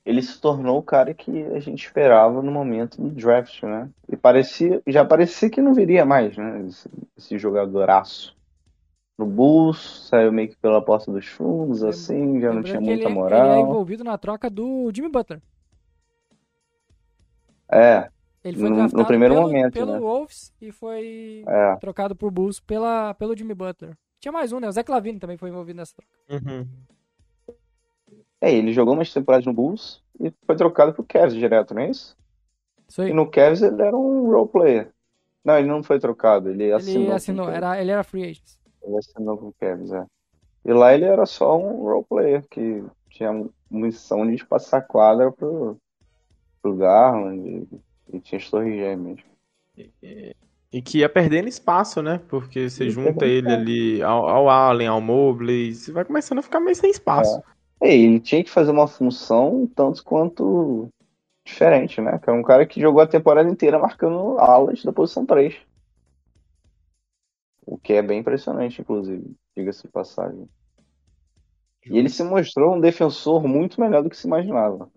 [0.05, 3.89] Ele se tornou o cara que a gente esperava no momento do draft, né?
[4.09, 6.65] E parecia, já parecia que não viria mais, né?
[6.67, 8.35] Esse, esse jogadoraço.
[9.17, 13.13] No Bulls, saiu meio que pela porta dos fundos, assim, já não tinha muita ele,
[13.13, 13.51] moral.
[13.51, 15.39] Ele é envolvido na troca do Jimmy Butler.
[17.71, 18.09] É,
[18.43, 19.99] Ele foi No- no primeiro pelo, momento, pelo né?
[19.99, 21.75] Wolves e foi é.
[21.77, 23.95] trocado por Bulls pela, pelo Jimmy Butler.
[24.19, 24.67] Tinha mais um, né?
[24.67, 26.11] O Zé Clavini também foi envolvido nessa troca.
[26.29, 26.67] Uhum.
[28.43, 31.89] É, ele jogou umas temporadas no Bulls e foi trocado pro Cavs direto, não é
[31.89, 32.13] isso?
[32.89, 33.11] Isso aí.
[33.11, 34.91] E no Cavs ele era um role player.
[35.45, 37.03] Não, ele não foi trocado, ele assinou.
[37.03, 38.43] Ele assinou, era, ele era free agent.
[38.81, 40.05] Ele assinou com o Cavs, é.
[40.65, 45.77] E lá ele era só um role player, que tinha missão de passar quadra pro,
[46.61, 49.19] pro Garland e, e tinha as torres gêmeas.
[50.73, 52.19] E que ia perdendo espaço, né?
[52.27, 56.41] Porque você Ia junta ele ali ao, ao Allen, ao Mobley, você vai começando a
[56.41, 57.37] ficar meio sem espaço.
[57.37, 57.52] É,
[57.91, 60.89] ele tinha que fazer uma função tanto quanto
[61.45, 62.17] diferente, né?
[62.19, 65.55] Que é um cara que jogou a temporada inteira marcando alas da posição 3.
[67.65, 70.47] O que é bem impressionante, inclusive, diga-se de passagem.
[71.85, 74.89] E ele se mostrou um defensor muito melhor do que se imaginava.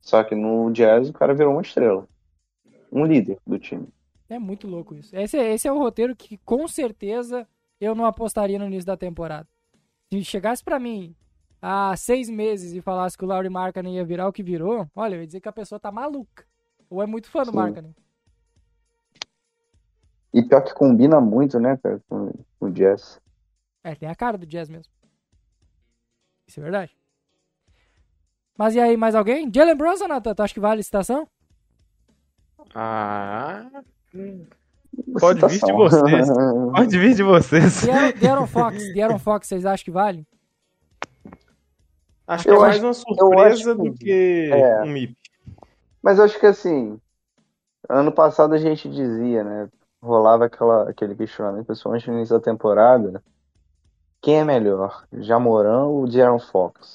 [0.00, 2.06] Só que no Jazz o cara virou uma estrela.
[2.92, 3.88] Um líder do time.
[4.28, 5.16] É muito louco isso.
[5.16, 7.46] Esse, é- esse é o roteiro que com certeza
[7.80, 9.48] eu não apostaria no início da temporada.
[10.12, 11.14] Se chegasse pra mim
[11.60, 15.16] há seis meses e falasse que o Laurie Markkanen ia virar o que virou, olha,
[15.16, 16.44] eu ia dizer que a pessoa tá maluca.
[16.90, 17.56] Ou é muito fã do Sim.
[17.56, 17.96] Markkanen.
[20.32, 23.20] E pior que combina muito, né, cara, com, com o Jazz.
[23.82, 24.92] É, tem a cara do Jazz mesmo.
[26.46, 26.96] Isso é verdade.
[28.56, 29.50] Mas e aí, mais alguém?
[29.52, 31.28] Jalen Brunson, Nathan, tu acha que vale a licitação?
[32.74, 33.68] Ah.
[35.20, 36.28] Pode vir de vocês.
[36.72, 37.86] Pode vir de vocês.
[38.20, 40.26] De'Aaron Fox, De'Aaron Fox, vocês acham que vale?
[42.26, 44.82] Acho que é Eu mais acho- uma surpresa que- do que é.
[44.82, 45.16] um MIP.
[46.02, 46.98] Mas eu acho que assim,
[47.88, 49.68] ano passado a gente dizia, né?
[50.02, 53.22] Rolava aquela, aquele questionamento, principalmente no início da temporada.
[54.20, 56.92] Quem é melhor, Jamoran ou De'Aaron Fox?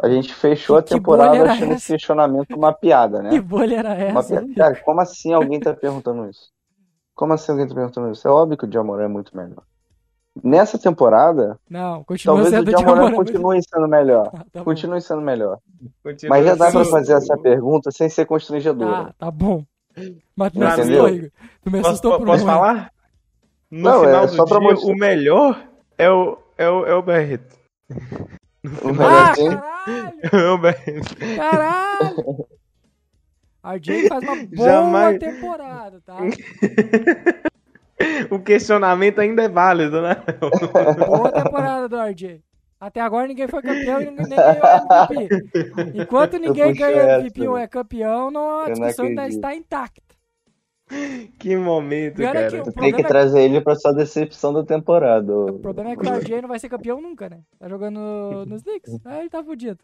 [0.00, 3.30] A gente fechou a Que- bolha temporada achando esse questionamento uma piada, né?
[3.30, 4.36] Que bolha era Uma essa?
[4.42, 4.54] piada.
[4.54, 6.50] Cara, como assim alguém tá perguntando isso?
[7.18, 8.28] Como assim alguém tá perguntando isso?
[8.28, 9.64] É óbvio que o Jamoran é muito melhor.
[10.40, 13.16] Nessa temporada, Não, continua talvez sendo o Jamoran Jamoran.
[13.16, 14.30] continue sendo melhor.
[14.38, 14.62] Tá, tá.
[14.64, 15.58] Continue sendo melhor.
[16.04, 19.06] Continua Mas já dá pra fazer essa pergunta sem ser constrangedora.
[19.06, 19.64] Tá, tá bom.
[20.36, 21.04] Mas tu me Entendeu?
[21.04, 21.30] assustou, Igor.
[21.64, 22.92] Tu me Posso, assustou por um posso falar?
[23.68, 24.92] No Não, final é do só pra dia, mostrar.
[24.92, 27.56] o melhor é o, é o, é o Barreto.
[28.84, 30.12] O melhor Ah, caralho!
[30.32, 31.16] É o Barreto.
[31.36, 32.46] Caralho!
[33.64, 36.16] RJ faz uma boa Jamais- temporada, tá?
[38.30, 40.14] O questionamento ainda é válido, né?
[41.04, 42.40] Boa temporada do RJ.
[42.80, 46.00] Até agora ninguém foi campeão e ninguém ganhou MVP.
[46.00, 50.07] Enquanto ninguém ganha MVP ou é campeão, não, a discussão ainda está intacta.
[51.38, 52.62] que momento, é que cara.
[52.64, 55.32] Tu tem que é- trazer ele pra sua decepção da temporada.
[55.32, 57.40] O problema é que o RJ não vai ser campeão nunca, né?
[57.58, 58.98] Tá jogando no- nos Knicks.
[59.04, 59.78] Aí ele tá fudido.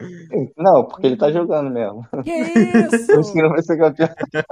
[0.56, 2.04] Não, porque ele tá jogando mesmo.
[2.24, 2.32] Que
[2.88, 3.36] isso que isso?
[3.36, 4.08] não vai ser campeão.
[4.08, 4.44] Que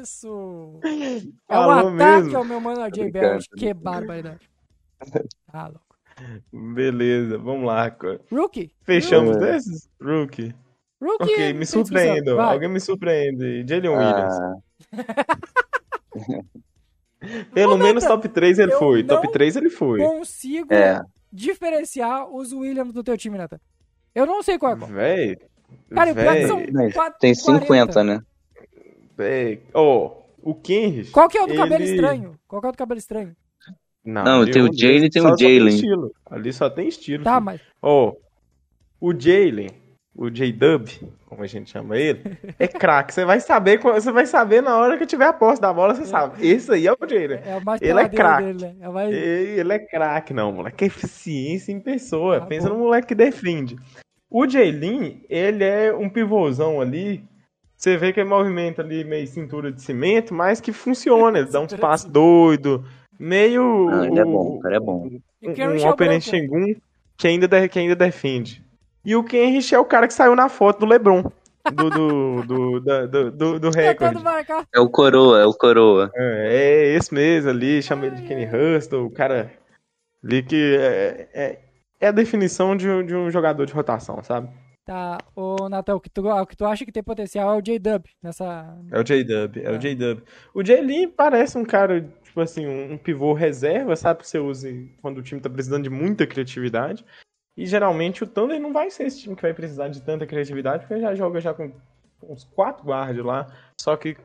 [0.00, 0.78] isso?
[0.82, 2.36] É um Falou ataque mesmo.
[2.38, 3.48] ao meu mano RJ Barrett.
[3.56, 4.48] Que barbaridade.
[5.52, 5.82] Ah, louco.
[6.74, 7.90] Beleza, vamos lá.
[7.90, 8.20] cara.
[8.30, 8.72] Rookie.
[8.82, 9.40] Fechamos É.
[9.40, 9.88] desses?
[10.00, 10.54] Rookie.
[11.00, 11.32] Rookie.
[11.34, 11.66] Ok, me.
[12.36, 12.52] Vai.
[12.54, 13.64] Alguém me surpreende.
[13.66, 14.34] Jalen Williams.
[17.54, 19.02] Pelo menos top 3 ele eu foi.
[19.02, 20.00] não Top 3 ele foi.
[20.00, 21.00] Consigo É.
[21.32, 23.60] diferenciar os Williams do teu time, Nathan.
[24.14, 24.90] Eu não sei qual é qual.
[24.90, 25.38] Véi.
[25.94, 26.12] Cara,
[26.46, 26.92] são Véi.
[26.92, 27.64] Quatro- tem 40.
[27.64, 28.20] 50, né?
[29.16, 29.62] Véi.
[29.72, 31.10] Ó, o Kenrich.
[31.12, 32.34] Qual que é o do cabelo ele- estranho?
[32.48, 33.36] Qual que é o do cabelo estranho?
[34.04, 36.10] Não, ali tem o Jalen e tem o Jalen.
[36.26, 37.22] Ali só tem estilo.
[37.22, 37.44] Tá, filho.
[37.44, 38.14] mas Ó,
[39.00, 39.70] o Jalen,
[40.14, 40.88] o J-Dub,
[41.26, 43.14] como a gente chama ele, é craque.
[43.14, 46.04] Você vai saber, você vai saber na hora que tiver a posse da bola, você
[46.04, 46.46] sabe.
[46.46, 47.40] Esse aí é o Jalen.
[47.44, 48.44] é o mais Ele é craque.
[48.52, 48.74] dele, né?
[48.80, 49.14] É mais...
[49.14, 50.84] Ele é craque, não, moleque.
[50.84, 52.40] É eficiência em pessoa.
[52.40, 52.74] Tá Pensa bom.
[52.76, 53.76] no moleque que defende.
[54.30, 57.24] O Jalen, ele é um pivôzão ali.
[57.76, 61.38] Você vê que ele movimenta ali meio cintura de cimento, mas que funciona.
[61.38, 62.80] Ele dá uns passos doidos.
[63.18, 63.86] Meio.
[63.90, 65.06] Não, ele é bom, o- cara é bom.
[65.42, 66.20] Um, um é o oponente branco, né?
[66.20, 66.74] Shengun
[67.16, 68.62] que ainda, de- que ainda defende.
[69.04, 71.24] E o Kenrich é o cara que saiu na foto do LeBron.
[71.72, 74.14] Do, do, do, do, do, do recorde.
[74.14, 74.66] Tentando marcar.
[74.74, 76.10] É o Coroa, é o Coroa.
[76.14, 79.52] É, é esse mesmo ali, chama ele de Kenny Hustle, o cara
[80.24, 81.58] ali que é, é,
[82.00, 84.48] é a definição de, um- de um jogador de rotação, sabe?
[84.84, 87.62] Tá, ô Nathan, o que, tu, o que tu acha que tem potencial é o
[87.62, 88.76] J-Dub nessa...
[88.90, 89.70] É o J-Dub, é É.
[89.70, 90.22] o J-Dub.
[90.52, 94.22] O J-Lee parece um cara, tipo assim, um, um pivô reserva, sabe?
[94.22, 97.04] Que você use quando o time tá precisando de muita criatividade.
[97.56, 100.86] E geralmente o Thunder não vai ser esse time que vai precisar de tanta criatividade,
[100.86, 101.72] porque já joga já com
[102.22, 103.46] uns quatro guardas lá,
[103.80, 104.16] só que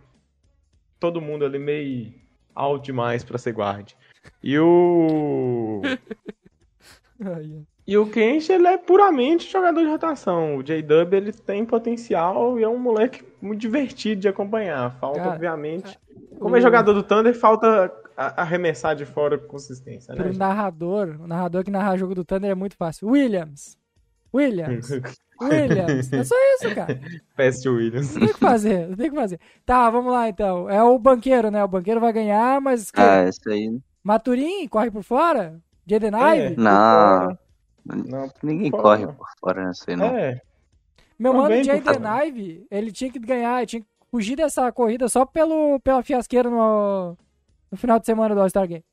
[1.00, 2.14] todo mundo ali meio
[2.56, 3.98] alto demais pra ser guarde.
[4.42, 5.82] E o.
[7.88, 10.58] E o Kench, ele é puramente jogador de rotação.
[10.58, 14.92] O J-Dub, ele tem potencial e é um moleque muito divertido de acompanhar.
[15.00, 15.98] Falta, Cara, obviamente.
[16.38, 20.22] Como o- é jogador do Thunder, falta a- arremessar de fora com consistência, né?
[20.22, 23.08] Pro narrador, o narrador que narra jogo do Thunder é muito fácil.
[23.08, 23.78] Williams.
[24.34, 24.90] Williams.
[25.42, 26.12] Williams.
[26.12, 27.00] É só isso, cara.
[27.38, 28.14] Peste Williams.
[28.16, 29.40] Não tem o que fazer, não tem o que fazer.
[29.66, 30.70] Tá, vamos lá então.
[30.70, 31.64] É o banqueiro, né?
[31.64, 32.92] O banqueiro vai ganhar, mas.
[32.96, 33.80] Ah, esse aí.
[34.04, 35.58] Maturin corre por fora?
[35.86, 36.48] Jaden É.
[36.50, 36.58] Ive?
[36.60, 37.38] Não,
[37.88, 40.06] Não, ninguém corre por fora nisso aí, não.
[40.08, 40.42] é.
[41.18, 42.28] Meu mano Também, por Jaden.
[42.28, 47.18] Ive, ele tinha que ganhar, tinha que fugir dessa corrida só pelo, pela fiasqueira no,
[47.72, 48.84] no final de semana do All-Star Game.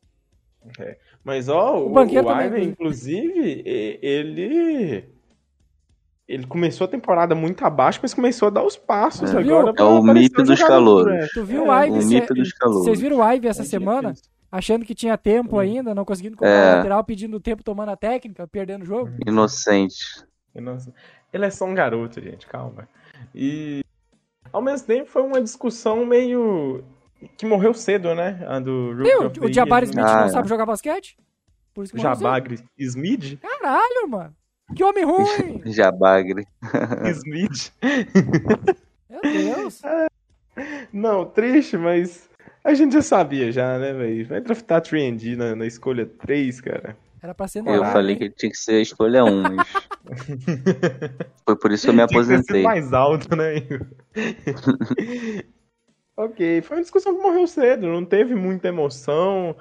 [1.22, 3.62] Mas, ó, O o, banqueiro o também, Ivan, inclusive,
[4.02, 5.12] ele.
[6.26, 9.38] Ele começou a temporada muito abaixo, mas começou a dar os passos É.
[9.38, 9.74] agora.
[9.76, 11.12] É o um dos calouros.
[11.14, 11.35] draft.
[11.35, 12.52] Tu viu É, o Ive?
[12.59, 12.85] Calouros.
[12.87, 14.14] Vocês viram o Ive essa tinha semana?
[14.56, 16.72] Achando que tinha tempo ainda, não conseguindo comprar É.
[16.72, 19.10] o lateral, pedindo tempo, tomando a técnica, perdendo o jogo.
[19.26, 19.96] Inocente.
[20.54, 20.94] Nossa,
[21.32, 22.88] ele é só um garoto, gente, calma.
[23.34, 23.82] E
[24.52, 26.84] ao mesmo tempo foi uma discussão meio
[27.36, 28.44] que morreu cedo, né?
[28.46, 29.26] A do Rookie Viu?
[29.26, 30.28] of the O Jabari Year, Smith Ah, não é.
[30.28, 31.16] sabe jogar basquete?
[31.74, 32.00] Por isso que.
[32.00, 33.40] Jabagre Smith?
[33.40, 34.36] Caralho, mano.
[34.76, 35.60] Que homem ruim.
[35.72, 36.46] Jabagre.
[37.16, 37.72] Smith.
[39.10, 39.82] Meu Deus.
[40.92, 42.30] Não, triste, mas
[42.64, 44.27] a gente já sabia já, né, velho?
[44.27, 46.96] Vai draftar 3D na, na escolha 3, cara.
[47.22, 47.92] Era pra ser Eu normal.
[47.92, 49.68] falei que tinha que ser a escolha 1, mas.
[51.46, 52.62] Foi por isso que eu me Tinha que aposentei.
[52.62, 53.55] mais alto, né?
[56.16, 59.57] Ok, foi uma discussão que morreu cedo, não teve muita emoção.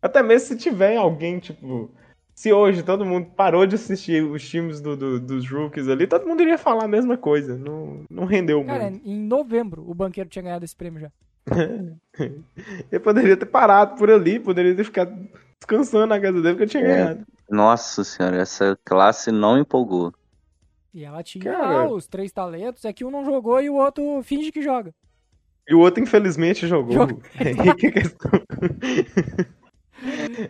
[0.00, 1.90] Até mesmo se tiver alguém, tipo.
[2.34, 6.26] Se hoje todo mundo parou de assistir os times do, do- dos rookies ali, todo
[6.26, 7.58] mundo iria falar a mesma coisa.
[7.58, 9.06] Não, não rendeu Cara, muito.
[9.06, 11.10] em novembro o banqueiro tinha ganhado esse prêmio já.
[12.90, 15.12] Ele poderia ter parado por ali, poderia ter ficado
[15.58, 16.86] descansando na casa dele que eu tinha É.
[16.86, 17.26] ganhado.
[17.50, 20.12] Nossa senhora, essa classe não empolgou.
[20.92, 21.66] E ela tinha Cara.
[21.84, 24.92] lá os três talentos, é que um não jogou e o outro finge que joga.
[25.68, 26.92] E o outro, infelizmente, jogou.
[26.92, 27.22] Jogou.
[27.38, 28.30] Aí que é a questão.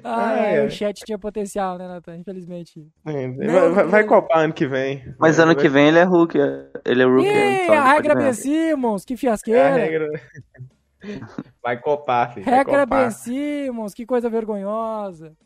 [0.05, 0.67] Ah, Ah, é, é.
[0.67, 2.17] o chat tinha potencial, né, Nathan?
[2.19, 2.87] Infelizmente.
[3.03, 3.31] Vai,
[3.71, 5.03] vai- vai copar ano que vem.
[5.19, 6.37] Mas Vai- ano vai- que vem ele é rookie.
[6.85, 7.27] Ele é rookie.
[7.29, 8.35] Ih, então a regra ganhar.
[8.35, 9.75] Simmons, que É a fiasqueira.
[9.75, 10.21] regra.
[11.63, 12.45] Vai copar, filho.
[12.47, 13.03] Regra copar.
[13.03, 15.37] Ben Simmons, que coisa vergonhosa.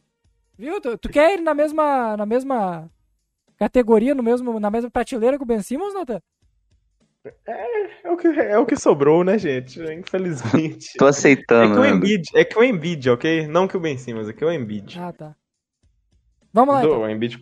[0.59, 0.81] Viu?
[0.81, 2.91] Tu, tu quer ir na mesma, na mesma
[3.57, 6.21] categoria, no mesmo, na mesma prateleira que o Ben Simmons, Nathan?
[7.47, 9.81] É o, que, é o que sobrou, né, gente?
[9.81, 10.95] Infelizmente.
[10.99, 11.75] Tô É aceitando.
[11.75, 11.91] que o né?
[11.91, 13.47] Embiid, é que o Embiid, ok?
[13.47, 14.99] Não que o Ben Simmons, é que o Embiid.
[14.99, 15.37] Ah, tá.
[16.53, 17.03] Vamos lá, Do- então.
[17.03, 17.39] O Embiid,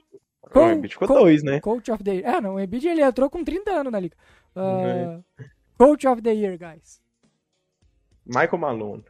[0.55, 1.61] o Embiid ficou com- dois, né?
[1.61, 2.37] Coach of the Year.
[2.37, 4.17] É, não, o Embiid ele entrou com 30 anos na liga.
[4.55, 5.45] Ah, É.
[5.79, 7.01] Coach of the Year, guys.
[8.31, 9.05] Michael Malone.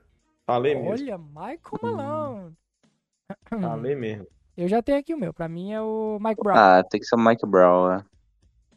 [0.47, 0.91] Falei mesmo.
[0.91, 2.57] Olha, Michael Malone.
[3.49, 4.27] Falei mesmo.
[4.57, 5.33] Eu já tenho aqui o meu.
[5.33, 6.57] Pra mim é o Mike Brown.
[6.57, 7.93] Ah, tem que ser o Mike Brown.
[7.93, 8.05] é.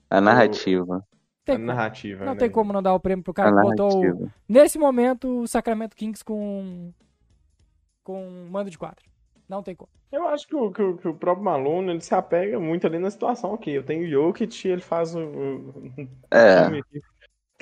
[0.10, 1.03] A narrativa.
[1.43, 2.23] Tem a narrativa.
[2.23, 2.39] Não né?
[2.39, 5.47] tem como não dar o prêmio pro A cara que botou, o- nesse momento, o
[5.47, 6.91] Sacramento Kings com
[8.03, 9.03] com um mando de quadro.
[9.49, 9.89] Não tem como.
[10.12, 12.99] Eu acho que o, que, o, que o próprio Malone ele se apega muito ali
[12.99, 13.71] na situação aqui.
[13.71, 15.19] Eu tenho o Jokic e ele faz o.
[15.19, 16.69] o- o É.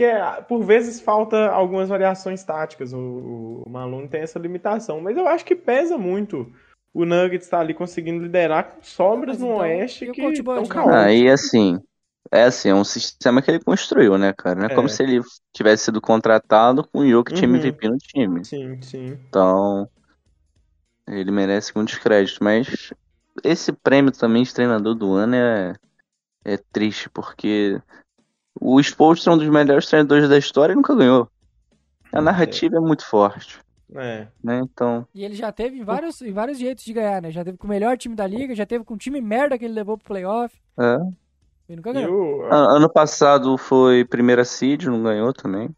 [0.05, 2.93] ah, por vezes falta algumas variações táticas.
[2.93, 5.01] O, o Malone tem essa limitação.
[5.01, 6.51] Mas eu acho que pesa muito
[6.93, 10.43] o Nuggets estar ali conseguindo liderar com sobras Mas no então, Oeste e que estão
[10.63, 10.93] Bud, caóticos.
[10.93, 11.79] Ah, e assim,
[12.31, 14.55] é assim, é um sistema que ele construiu, né, cara?
[14.59, 14.75] Não é, É.
[14.75, 15.21] como se ele
[15.53, 17.55] tivesse sido contratado com o Jokic Uhum.
[17.55, 18.45] MVP no time.
[18.45, 19.19] Sim, sim.
[19.27, 19.87] Então,
[21.07, 22.93] ele merece muitos créditos, mas
[23.43, 25.75] esse prêmio também de treinador do ano é,
[26.45, 27.81] é triste, porque
[28.59, 31.29] o Spolstra é um dos melhores treinadores da história e nunca ganhou.
[32.11, 33.57] A narrativa é, muito forte,
[33.95, 34.27] É.
[34.43, 34.59] né?
[34.63, 37.31] Então, E ele já teve em vários, vários jeitos de ganhar, né?
[37.31, 39.63] Já teve com o melhor time da liga, já teve com o time merda que
[39.65, 40.53] ele levou pro playoff.
[40.77, 40.97] é.
[41.69, 42.39] E nunca E ganhou.
[42.39, 45.69] o, Ano passado foi primeira seed, não ganhou também.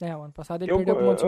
[0.00, 1.22] É, o ano passado ele Eu- perdeu pro Monte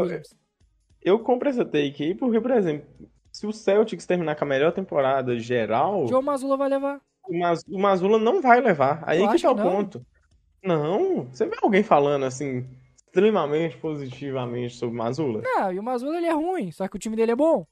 [1.02, 2.86] eu- compro essa take aí porque, por exemplo,
[3.30, 6.98] se o Celtics terminar com a melhor temporada geral, Joe Mazzulla vai levar.
[7.28, 9.02] o, Maz, o Mazula não vai levar.
[9.06, 10.06] Aí Eu que tá o ponto.
[10.64, 15.42] Não, você vê alguém falando assim, extremamente positivamente sobre o Mazula?
[15.42, 17.66] Não, e o Mazzulla ele é ruim, só que o time dele é bom.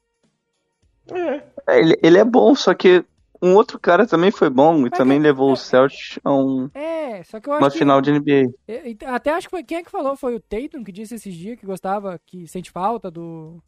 [1.11, 3.05] É, É, Ele, ele é bom, só que
[3.40, 6.70] um outro cara também foi bom e Mas também que- levou o Celtics a um-
[6.74, 7.78] É, só que eu acho uma que...
[7.78, 8.52] final de NBA.
[8.68, 11.14] É, e- Até acho que foi quem é que falou, foi o Tatum que disse
[11.16, 13.62] esses dias que gostava, que sente falta do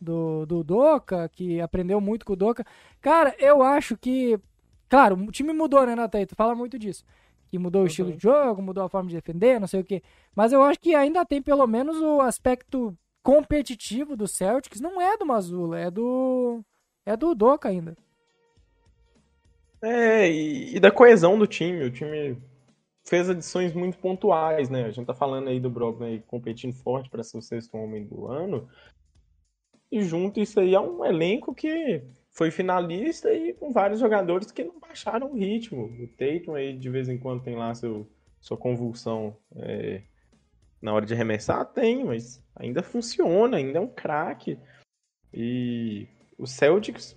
[0.00, 2.64] do, do Doca, que aprendeu muito com o Doca.
[3.00, 4.38] Cara, eu acho que,
[4.88, 6.26] claro, o time mudou, né, Natan?
[6.26, 7.04] Tu fala muito disso.
[7.48, 10.02] Que mudou o estilo de jogo, mudou a forma de defender, não sei o quê.
[10.34, 15.16] Mas eu acho que ainda tem pelo menos o aspecto competitivo do Celtics, não é
[15.16, 16.62] do Mazula, é do
[17.06, 17.96] é do Doca ainda.
[19.82, 21.84] é e, e da coesão do time.
[21.84, 22.36] O time
[23.06, 24.84] fez adições muito pontuais, né?
[24.84, 28.26] A gente tá falando aí do Brogdon competindo forte para ser o sexto homem do
[28.26, 28.68] ano.
[29.90, 32.02] E junto isso aí é um elenco que
[32.34, 35.84] foi finalista e com vários jogadores que não baixaram o ritmo.
[35.84, 40.02] O Tatum aí de vez em quando tem lá seu, sua convulsão é,
[40.82, 44.58] na hora de arremessar, tem, mas ainda funciona, ainda é um craque.
[45.32, 47.16] E o Celtics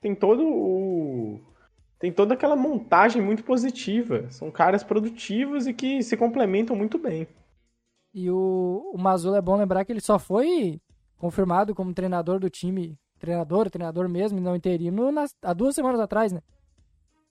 [0.00, 1.40] tem todo o
[1.98, 4.30] tem toda aquela montagem muito positiva.
[4.30, 7.26] São caras produtivos e que se complementam muito bem.
[8.14, 10.80] E o, o Mazzulla é bom lembrar que ele só foi
[11.16, 16.32] confirmado como treinador do time, treinador, treinador mesmo, não interino, nas, há duas semanas atrás,
[16.32, 16.40] né?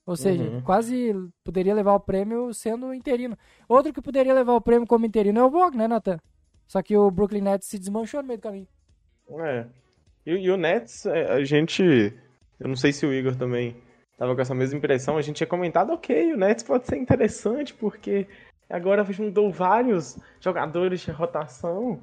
[0.06, 0.62] Ou seja, Uhum.
[0.62, 1.12] quase
[1.44, 3.36] poderia levar o prêmio sendo interino.
[3.68, 6.18] Outro que poderia levar o prêmio como interino é o Vog, né, Nathan?
[6.66, 8.68] Só que o Brooklyn Nets se desmanchou no meio do caminho.
[9.40, 9.66] É.
[10.24, 11.82] E, e o Nets, é, a gente.
[12.58, 13.76] Eu não sei se o Igor também
[14.16, 15.16] tava com essa mesma impressão.
[15.18, 18.26] A gente tinha comentado, ok, o Nets pode ser interessante, porque
[18.68, 22.00] agora juntou vários jogadores de rotação.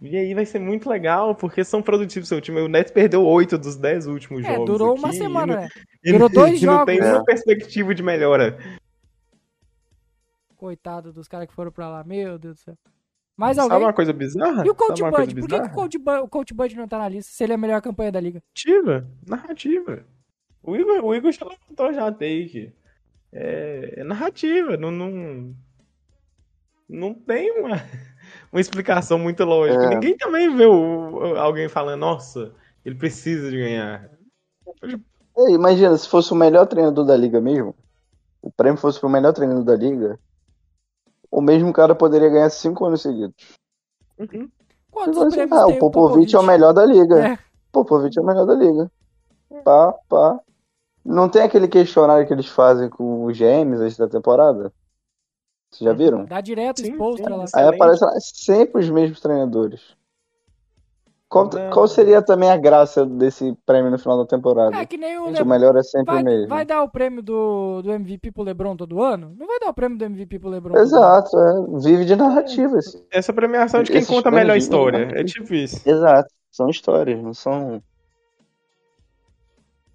[0.00, 2.60] E aí vai ser muito legal, porque são produtivos seu time.
[2.60, 4.66] O Nets perdeu oito dos dez últimos É, jogos.
[4.66, 5.68] durou aqui, uma semana, não- né?
[6.04, 7.06] Durou dois e não jogos, tem né?
[7.06, 8.56] nenhuma perspectiva de melhora.
[10.56, 12.78] Coitado dos caras que foram pra lá, meu Deus do céu.
[13.36, 13.86] Mas Sabe alguém...
[13.86, 14.66] uma coisa bizarra?
[14.66, 15.34] E o Coach Bud?
[15.36, 15.70] Por que, que o?
[15.70, 18.10] Coach Bud, o Coach Bud não tá na lista se ele é a melhor campanha
[18.10, 18.42] da liga?
[18.56, 20.04] Narrativa, narrativa.
[20.62, 22.72] O Igor, o Igor já levantou já a take.
[23.32, 25.54] É, é narrativa, não, não,
[26.88, 27.76] não tem uma...
[28.52, 29.84] uma explicação muito lógica.
[29.84, 29.88] É.
[29.88, 32.52] Ninguém também vê o- alguém falando, nossa,
[32.84, 34.10] ele precisa de ganhar.
[34.82, 37.74] Ei, imagina, se fosse o melhor treinador da liga mesmo,
[38.42, 40.18] o prêmio fosse pro melhor treinador da liga,
[41.30, 43.34] o mesmo cara poderia ganhar cinco anos seguidos.
[44.18, 44.48] Uhum.
[44.90, 47.28] Quantos vai dizer, prêmios ah, tem o Popovich é o melhor da liga.
[47.28, 47.38] É.
[47.70, 48.90] Popovich é o melhor da liga.
[49.64, 50.40] Pá, pá.
[51.04, 54.72] Não tem aquele questionário que eles fazem com os GMs antes da temporada?
[55.70, 56.24] Vocês já viram?
[56.24, 57.44] Dá direto Sim, exposto sim, lá.
[57.54, 59.96] Aí aparece lá sempre os mesmos treinadores.
[61.28, 64.74] Qual, qual seria também a graça desse prêmio no final da temporada?
[64.74, 66.48] É que nem o o melhor é sempre vai, o mesmo.
[66.48, 69.34] vai dar o prêmio do, do MVP pro LeBron todo ano?
[69.38, 70.72] Não vai dar o prêmio do MVP pro LeBron.
[70.72, 70.88] todo ano.
[70.88, 71.80] Exato, é.
[71.82, 73.04] vive de narrativas.
[73.10, 75.06] Essa premiação é de quem Esses conta a melhor história.
[75.12, 75.86] É tipo isso.
[75.86, 76.30] Exato.
[76.50, 77.82] São histórias, não são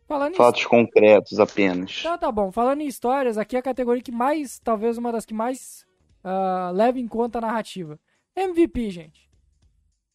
[0.07, 1.97] Falando em fatos concretos apenas.
[1.99, 5.25] Então tá bom, falando em histórias, aqui é a categoria que mais, talvez uma das
[5.25, 5.85] que mais
[6.23, 7.99] ah, leva em conta a narrativa.
[8.35, 9.29] MVP, gente.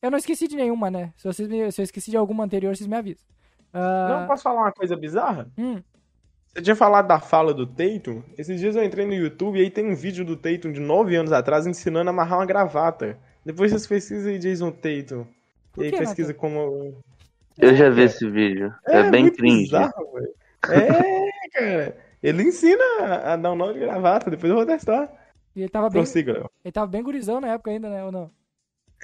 [0.02, 1.12] Eu não esqueci de nenhuma, né?
[1.16, 3.26] Se, vocês me- se eu esqueci de alguma anterior, vocês me avisam.
[3.72, 5.50] Ah, Não, posso falar uma coisa bizarra?
[5.58, 5.82] hum,
[6.46, 8.22] Você tinha falado da fala do Tatum?
[8.36, 11.16] Esses dias eu entrei no YouTube e aí tem um vídeo do Tatum de 9
[11.16, 13.18] anos atrás ensinando a amarrar uma gravata.
[13.44, 15.26] Depois vocês pesquisam aí Jason Tatum.
[15.78, 16.38] E aí pesquisa Nathan?
[16.40, 16.96] como.
[17.58, 18.72] Eu já vi esse vídeo.
[18.86, 19.64] É, bem muito cringe.
[19.64, 19.92] bizarro.
[20.68, 21.96] É, cara.
[22.22, 22.82] Ele ensina
[23.24, 25.12] a- dar um nó de gravata, depois eu vou testar.
[25.54, 26.50] E ele tava bem, Léo.
[26.64, 28.04] ele tava bem gurizão na época ainda, né?
[28.04, 28.30] Ou não?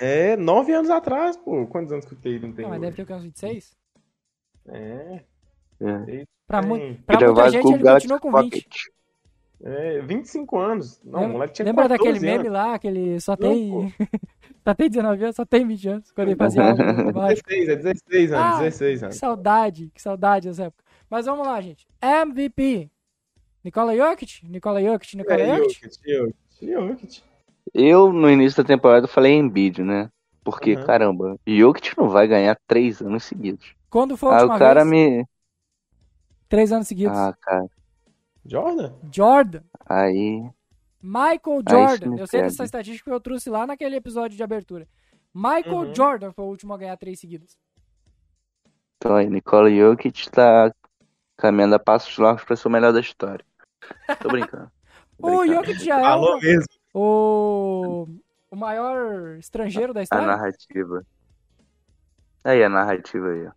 [0.01, 1.67] É, 9 anos atrás, pô.
[1.67, 2.65] Quantos anos que o Tatum tem?
[2.65, 3.77] Não, mas deve ter o que, uns 26?
[4.69, 5.21] É,
[5.81, 6.25] É.
[6.47, 6.77] Pra, mu
[7.07, 8.51] pra muita gente ele Galaxy continua com 20.
[8.53, 8.75] Pocket.
[9.65, 11.01] é, 25 anos.
[11.05, 13.95] Não, o Lembra, moleque tinha lembra 14 daquele meme lá, que ele só Não, tem...
[14.65, 17.49] só tem 19 anos, só tem 20 anos, quando ele fazia algo mágico.
[17.49, 19.17] 16, é 16 anos, Ah, 16 Que anos.
[19.19, 20.85] saudade, que saudade dessa época.
[21.11, 21.87] Mas vamos lá, gente.
[22.01, 22.91] MVP.
[23.65, 24.43] Nikola Jokic?
[24.49, 25.81] Nikola Jokic, Nikola É, Jokic?
[25.83, 26.37] Jokic, Jokic,
[26.73, 27.23] Jokic.
[27.73, 30.11] Eu, no início da temporada, falei Embiid, né?
[30.45, 30.85] Porque, Uhum.
[30.85, 33.75] caramba, Jokic não vai ganhar três anos seguidos.
[33.91, 34.91] Quando foi a Aí última o cara vez?
[34.91, 35.27] me.
[36.49, 37.17] Três anos seguidos.
[37.17, 37.67] Ah, cara.
[38.45, 38.93] Jordan?
[39.11, 39.63] Jordan.
[39.87, 40.43] Aí.
[41.07, 42.17] Michael Jordan.
[42.19, 44.89] eu sei dessa estatística que eu trouxe lá naquele episódio de abertura.
[45.35, 45.95] Michael Uhum.
[45.95, 47.59] Jordan foi o último a ganhar três seguidos.
[48.97, 50.73] Então aí, Nikola Jokic tá
[51.37, 53.45] caminhando a passos largos pra ser o melhor da história.
[54.21, 54.71] Tô brincando.
[55.21, 55.67] Tô O brincando.
[55.67, 56.67] Jokic já é Falou o, mesmo.
[56.95, 58.09] o,
[58.51, 60.27] o maior estrangeiro da A história.
[60.27, 61.05] narrativa.
[62.45, 63.53] Aí, a narrativa aí, ó.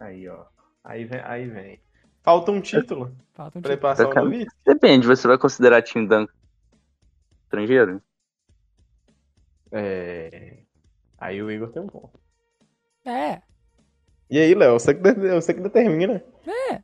[0.00, 0.44] Aí, ó.
[0.84, 1.20] Aí vem.
[1.24, 1.80] Aí vem.
[2.22, 3.78] Falta um título Falta um título.
[3.80, 4.14] passar.
[4.14, 4.54] Nowitzki.
[4.66, 6.32] Depende, você vai considerar Tim Duncan
[7.48, 8.00] estrangeiro?
[9.72, 10.58] É.
[11.18, 12.18] Aí o Igor tem um ponto.
[13.04, 13.40] É.
[14.30, 15.00] E aí, Léo, você que,
[15.34, 16.22] você que determina.
[16.46, 16.74] É.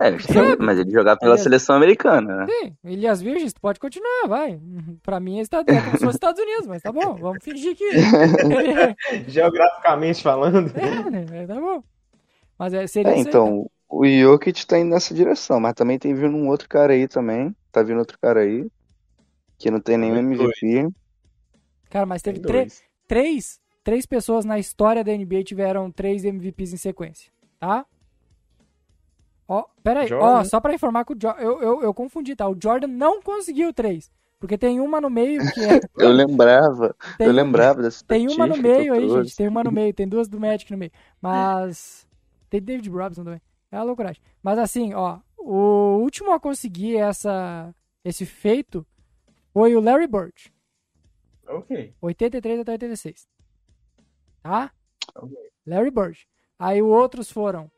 [0.00, 1.42] É, ele tem- mas ele jogar pela Beleza.
[1.44, 2.46] seleção americana, né?
[2.48, 4.58] Sim, Ilhas Virgens, pode continuar, vai.
[5.02, 7.76] Pra mim é, Estados, é como se fosse Estados Unidos, mas tá bom, vamos fingir
[7.76, 7.84] que.
[9.28, 10.70] Geograficamente falando.
[11.32, 11.82] é, tá bom.
[12.58, 15.98] Mas é, seria É, isso aí, então, o Jokic tá indo nessa direção, mas também
[15.98, 17.54] tem vindo um outro cara aí também.
[17.70, 18.66] Tá vindo outro cara aí.
[19.58, 20.88] Que não tem nenhum MVP.
[21.88, 22.82] Cara, mas teve dois.
[23.06, 27.86] três, três pessoas na história da NBA tiveram três MVPs em sequência, tá?
[29.48, 30.44] Ó, pera aí, ó, Jordan.
[30.44, 32.48] só pra informar que o Jo- eu, eu, eu confundi, tá?
[32.48, 35.80] O Jordan não conseguiu três, porque tem uma no meio que é...
[35.96, 39.62] Eu lembrava, tem, eu lembrava dessa Tem uma no meio eu aí, gente, tem uma
[39.62, 40.90] no meio, tem duas do Magic no meio,
[41.22, 42.04] mas...
[42.50, 43.40] Tem David Robinson também,
[43.70, 44.20] é uma loucuragem.
[44.42, 47.72] Mas assim, ó, o último a conseguir essa,
[48.04, 48.84] esse feito
[49.56, 50.52] foi o Larry Bird.
[51.48, 51.94] Ok.
[52.02, 53.26] 83 até 86.
[54.42, 54.70] Tá?
[55.14, 55.34] Ok.
[55.66, 56.28] Larry Bird.
[56.58, 57.70] Aí os outros foram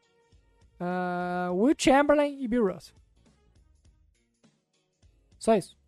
[0.81, 2.97] ah, Will Chamberlain e Bill Russell.
[5.39, 5.79] Só isso.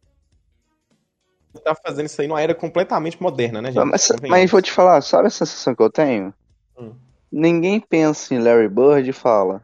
[1.65, 3.85] Tá fazendo isso aí numa era completamente moderna, né, gente?
[3.85, 4.31] Mas, Convenhamos.
[4.31, 6.33] mas vou te falar, sabe a sensação que eu tenho?
[6.79, 6.95] Hum.
[7.33, 9.61] Ninguém pensa em Larry Bird e fala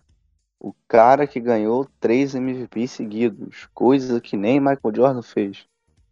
[0.59, 5.69] o cara que ganhou três MVPs seguidos, coisa que nem Michael Jordan fez.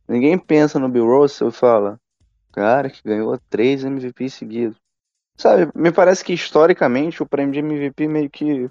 [0.08, 2.00] Ninguém pensa no Bill Russell e fala
[2.52, 4.80] cara que ganhou três MVPs seguidos.
[5.36, 8.70] Sabe, me parece que historicamente o prêmio de MVP meio que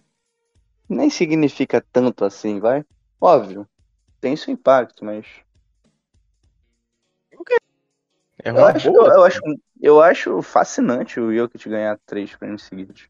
[0.87, 2.85] nem significa tanto assim, vai?
[3.19, 3.67] Óbvio,
[4.21, 5.25] tem seu impacto, mas
[8.41, 9.41] É Eu acho, eu, eu acho,
[9.81, 13.09] eu acho fascinante o Jokic ganhar três prêmios seguidos.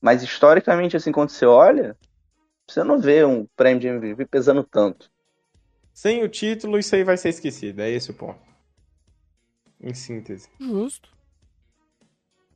[0.00, 1.96] Mas historicamente, assim, quando você olha,
[2.66, 5.10] você não vê um prêmio de MVP pesando tanto.
[6.00, 7.80] Sem o título, isso aí vai ser esquecido.
[7.82, 8.38] É esse o ponto.
[9.82, 10.48] Em síntese.
[10.58, 11.10] Justo.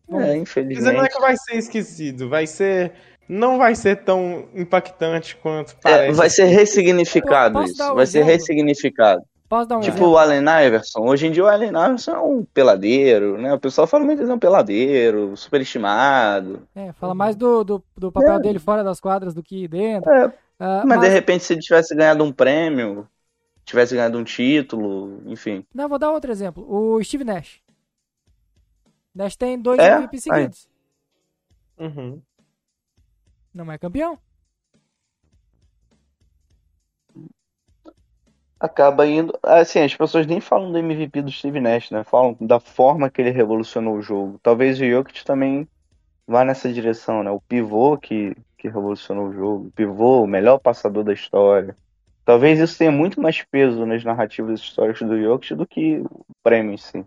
[0.09, 1.11] É, Mas não é infelizmente.
[1.11, 2.92] que vai ser esquecido, vai ser.
[3.28, 6.16] Não vai ser tão impactante quanto É, parece.
[6.16, 7.82] vai ser ressignificado isso.
[7.82, 8.32] um Vai ser exemplo?
[8.34, 9.22] ressignificado.
[9.47, 10.12] Posso dar um Tipo exemplo?
[10.12, 11.01] o Allen Iverson.
[11.01, 13.53] Hoje em dia o Allen Iverson é um peladeiro, né?
[13.53, 16.66] O pessoal fala muito que ele é um peladeiro, superestimado.
[16.74, 18.40] É, fala mais do, do, do papel É.
[18.40, 20.11] dele fora das quadras do que dentro.
[20.11, 23.07] É, Ah, mas, de mas- repente se ele tivesse ganhado um prêmio,
[23.65, 25.65] tivesse ganhado um título, enfim.
[25.75, 26.65] Não, vou dar outro exemplo.
[26.69, 27.61] O Steve Nash.
[29.15, 29.93] Nash tem dois É?
[29.93, 30.69] MVP seguidos.
[31.79, 32.21] Uhum.
[33.53, 34.19] Não é campeão.
[38.59, 39.39] Acaba indo.
[39.43, 42.03] Assim, as pessoas nem falam do MVP do Steve Nash, né?
[42.03, 44.41] Falam da forma que ele revolucionou o jogo.
[44.43, 45.69] Talvez o Jokic também
[46.27, 47.31] vá nessa direção, né?
[47.31, 49.67] O pivô que, que revolucionou o jogo.
[49.67, 51.77] O pivô, o melhor passador da história.
[52.25, 56.72] Talvez isso tenha muito mais peso nas narrativas históricas do Jokic do que o prêmio
[56.72, 57.05] em si.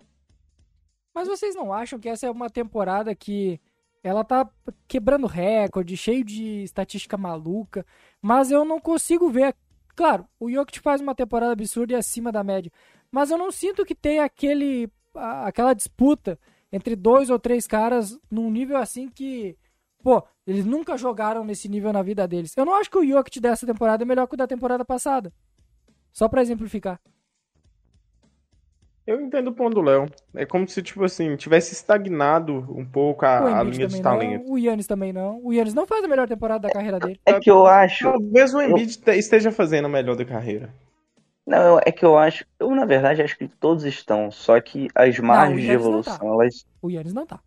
[1.13, 3.59] Mas vocês não acham que essa é uma temporada que
[4.03, 4.47] ela tá
[4.87, 7.85] quebrando recorde, cheio de estatística maluca,
[8.21, 9.55] mas eu não consigo ver.
[9.95, 12.71] Claro, o Jokic faz uma temporada absurda e acima da média,
[13.11, 16.39] mas eu não sinto que tem aquele aquela disputa
[16.71, 19.57] entre dois ou três caras num nível assim que,
[20.07, 22.55] pô, eles nunca jogaram nesse nível na vida deles.
[22.55, 25.33] Eu não acho que o Jokic dessa temporada é melhor que o da temporada passada.
[26.13, 26.97] Só pra exemplificar.
[29.05, 30.05] Eu entendo o ponto do Léo.
[30.33, 34.47] É como se, tipo assim, tivesse estagnado um pouco a, a linha dos também talentos.
[34.47, 35.41] não, o Yannis também não.
[35.43, 37.19] O Yannis não faz a melhor temporada da carreira dele.
[37.25, 38.05] É que eu acho.
[38.05, 40.73] Talvez o Embiid te- esteja fazendo a melhor da carreira.
[41.45, 42.45] Não, é que eu acho.
[42.57, 44.31] Eu, na verdade, acho que todos estão.
[44.31, 46.25] Só que as margens de Yannis não evolução, tá.
[46.25, 46.65] elas.
[46.81, 47.41] O Yannis não tá.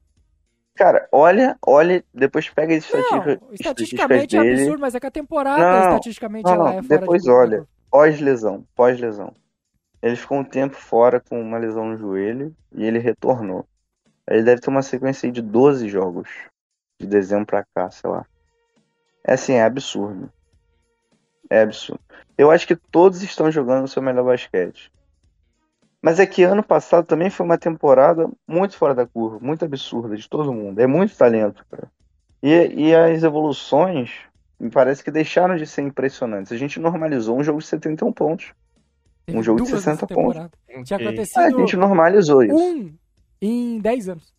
[0.80, 4.62] Cara, olha, olha, depois pega as Não, estatísticas, estatisticamente é dele.
[4.62, 7.66] absurdo, mas é que a temporada, Não, estatisticamente, não, ela é fora depois de olha.
[7.90, 9.34] Pós-lesão, pós-lesão.
[10.00, 13.66] Ele ficou um tempo fora com uma lesão no joelho e ele retornou.
[14.26, 16.30] Ele deve ter uma sequência aí de 12 jogos.
[16.98, 18.24] De dezembro pra cá, sei lá.
[19.22, 20.32] É assim, é absurdo.
[21.50, 22.00] É absurdo.
[22.38, 24.90] Eu acho que todos estão jogando o seu melhor basquete.
[26.02, 30.16] Mas é que ano passado também foi uma temporada muito fora da curva, muito absurda
[30.16, 30.78] de todo mundo.
[30.80, 31.90] É muito talento, cara.
[32.42, 34.10] E, e as evoluções
[34.58, 36.52] me parece que deixaram de ser impressionantes.
[36.52, 38.52] A gente normalizou um jogo de 71 pontos.
[39.26, 40.50] Teve um jogo de duas 60 essa temporada.
[40.84, 41.06] Tinha Ok.
[41.06, 42.54] A acontecido gente normalizou isso.
[42.54, 42.94] um
[43.40, 44.34] em 10 anos.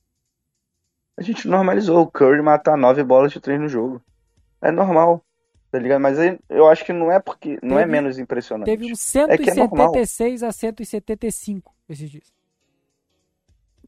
[1.17, 4.01] A gente normalizou o Curry matar nove bolas de três no jogo.
[4.61, 5.23] É normal,
[5.71, 6.01] tá ligado?
[6.01, 8.65] Mas aí eu acho que não é porque não é Teve- menos impressionante.
[8.65, 8.95] Teve um
[9.29, 9.93] É que é normal.
[9.93, 12.31] 176 a 175 esses dias.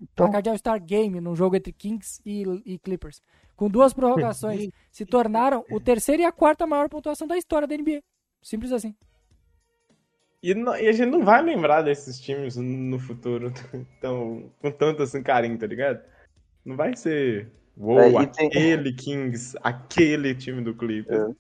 [0.02, 3.22] Então, Placar de All-Star Game num jogo entre Kings e, e Clippers.
[3.56, 7.76] Com duas prorrogações, se tornaram o terceiro e a quarta maior pontuação da história da
[7.78, 8.02] NBA.
[8.42, 8.94] Simples assim.
[10.42, 13.52] E, não- e a gente não vai lembrar desses times no futuro
[14.02, 16.02] tão, com tanto assim carinho, tá ligado?
[16.66, 21.34] Não vai ser, uou, É, e tem- aquele Kings, aquele time do Clippers.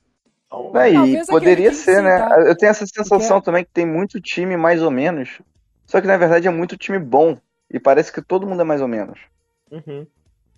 [0.69, 2.17] Então, Aí, Talvez poderia ser, né?
[2.19, 2.39] tá?
[2.41, 5.41] Eu tenho essa sensação Porque- também que tem muito time mais ou menos.
[5.85, 7.37] Só que na verdade é muito time bom.
[7.69, 9.19] E parece que todo mundo é mais ou menos.
[9.71, 10.05] uhum.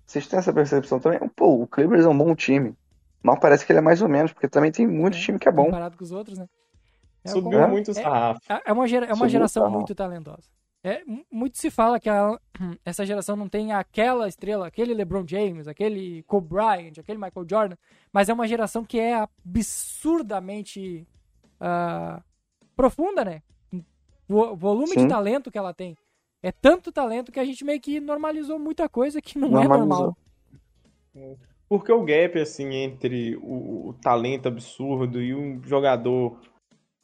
[0.06, 1.20] Vocês têm essa percepção também?
[1.36, 2.76] Pô, o Clippers é um bom time.
[3.24, 5.52] Mas parece que ele é mais ou menos, porque também tem muito time que é
[5.52, 5.66] bom.
[5.66, 6.46] Comparado com os outros, né?
[7.24, 8.40] É, Subiu como- muito é- sarrafo.
[8.64, 9.78] É uma, gera- é uma Subiu geração sarrafo.
[9.78, 10.44] muito talentosa.
[10.88, 12.40] É, mu- muito se fala que a-
[12.86, 17.76] essa geração não tem aquela estrela, aquele LeBron James, aquele Kobe Bryant, aquele Michael Jordan,
[18.14, 21.08] mas é uma geração que é absurdamente
[21.60, 22.22] ah,
[22.76, 23.42] profunda, né?
[24.30, 25.08] O volume de Sim.
[25.08, 25.98] talento que ela tem.
[26.44, 30.16] É tanto talento que a gente meio que normalizou muita coisa que não é Normalizou.
[31.14, 31.38] normal.
[31.68, 36.40] Porque o gap, assim, entre o, o talento absurdo e um jogador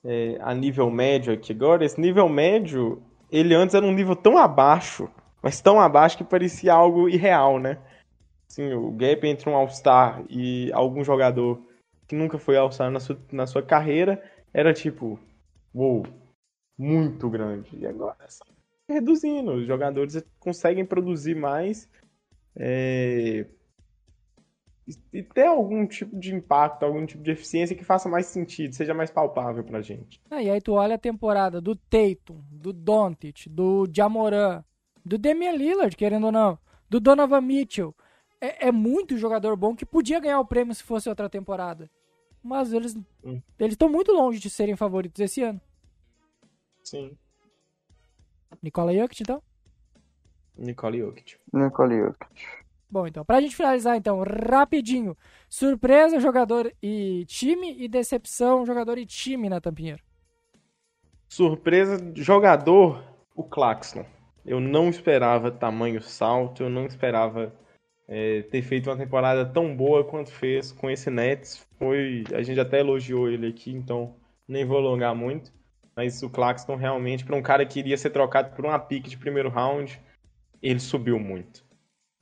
[0.04, 3.02] é, a nível médio aqui agora, esse nível médio,
[3.32, 5.10] ele antes era um nível tão abaixo,
[5.42, 7.80] mas tão abaixo que parecia algo irreal, né?
[8.50, 11.62] Assim, o gap entre um All-Star e algum jogador
[12.08, 14.22] que nunca foi All-Star na sua, na sua carreira
[14.54, 15.18] era tipo,
[15.74, 16.06] uou,
[16.78, 17.70] muito grande.
[17.78, 18.44] E agora é só
[18.92, 21.90] reduzindo, os jogadores conseguem produzir mais.
[22.56, 23.46] É,
[24.88, 28.94] e- ter algum tipo de impacto, algum tipo de eficiência que faça mais sentido, seja
[28.94, 30.22] mais palpável pra gente.
[30.30, 34.64] Ah, e aí tu olha a temporada do Tatum, do Doncic, do Jamoran,
[35.06, 36.58] do Damian Lillard, querendo ou não,
[36.90, 37.96] do Donovan Mitchell.
[38.40, 41.90] É, é muito jogador bom que podia ganhar o prêmio se fosse outra temporada.
[42.44, 43.40] Mas eles Hum.
[43.60, 45.62] eles estão muito longe de serem favoritos esse ano.
[46.84, 47.16] Sim.
[48.64, 49.42] Nikola Jokic, então?
[50.58, 51.38] Nicole Jokic.
[51.54, 52.44] Nicole Jokic.
[52.92, 55.16] Bom, então, pra gente finalizar, então, rapidinho.
[55.50, 60.04] Surpresa, jogador e time, e decepção, jogador e time na Tampinheiro.
[61.30, 63.02] Surpresa, jogador,
[63.34, 64.06] o Claxton.
[64.46, 67.54] Eu não esperava tamanho salto, eu não esperava
[68.10, 71.66] é, ter feito uma temporada tão boa quanto fez com esse Nets.
[71.80, 75.54] Foi, a gente até elogiou ele aqui, então nem vou alongar muito.
[75.96, 79.18] Mas o Claxton realmente, para um cara que iria ser trocado por uma pique de
[79.18, 79.98] primeiro round,
[80.62, 81.71] ele subiu muito.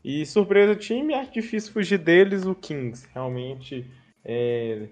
[0.03, 3.07] E surpresa do time, acho difícil fugir deles, o Kings.
[3.13, 3.85] Realmente,
[4.23, 4.87] é...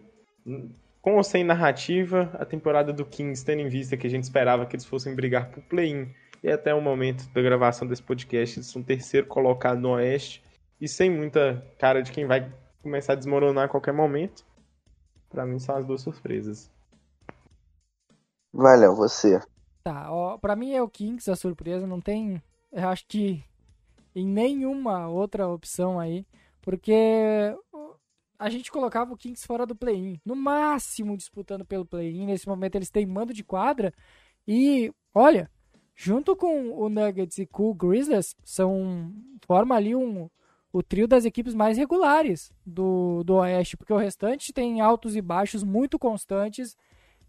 [1.02, 4.66] com ou sem narrativa, a temporada do Kings, tendo em vista que a gente esperava
[4.66, 8.68] que eles fossem brigar por play-in, e até o momento da gravação desse podcast, eles
[8.68, 10.44] são terceiro colocado no Oeste,
[10.80, 12.52] e sem muita cara de quem vai
[12.84, 14.46] começar a desmoronar a qualquer momento.
[15.30, 16.72] Para mim são as duas surpresas.
[18.54, 19.40] Valeu, você.
[19.84, 22.42] Tá, ó, pra mim é o Kings a surpresa, não tem.
[22.72, 23.44] Eu acho que
[24.16, 26.26] em nenhuma outra opção aí,
[26.62, 26.94] porque
[28.40, 32.28] a gente colocava o Kings fora do play-in, no máximo disputando pelo play-in.
[32.28, 33.94] Nesse momento eles têm mando de quadra
[34.48, 35.50] e, olha,
[35.96, 39.12] junto com o Nuggets e com o Grizzlies, são
[39.46, 40.30] forma ali um
[40.72, 45.22] o trio das equipes mais regulares do, do Oeste, porque o restante tem altos e
[45.22, 46.78] baixos muito constantes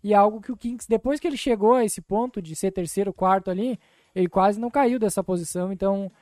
[0.03, 3.13] e algo que o Kings, depois que ele chegou a esse ponto de ser terceiro,
[3.13, 3.79] quarto ali,
[4.15, 6.13] ele quase não caiu dessa posição, então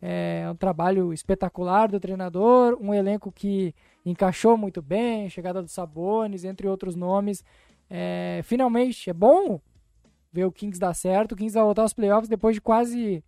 [0.00, 3.74] é um trabalho espetacular do treinador, um elenco que
[4.04, 7.44] encaixou muito bem, chegada dos Sabones, entre outros nomes.
[7.88, 9.60] É, finalmente, é bom
[10.32, 11.32] ver o Kings dar certo.
[11.32, 13.24] O Kings vai voltar aos playoffs depois de quase,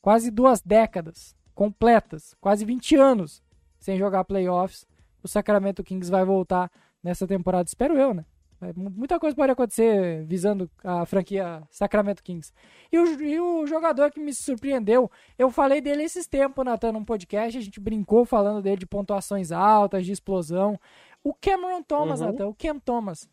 [0.00, 3.42] quase duas décadas completas, quase 20 anos
[3.78, 4.86] sem jogar playoffs.
[5.22, 6.70] O Sacramento Kings vai voltar
[7.02, 8.24] nessa temporada, espero eu, né?
[8.60, 12.52] É, muita coisa pode acontecer visando a franquia Sacramento Kings.
[12.90, 17.04] E o, e o jogador que me surpreendeu, eu falei dele esses tempos, Natan, num
[17.04, 20.78] podcast, a gente brincou falando dele de pontuações altas, de explosão.
[21.22, 22.26] O Cameron Thomas, uhum.
[22.26, 23.28] Natan, o Cam Thomas.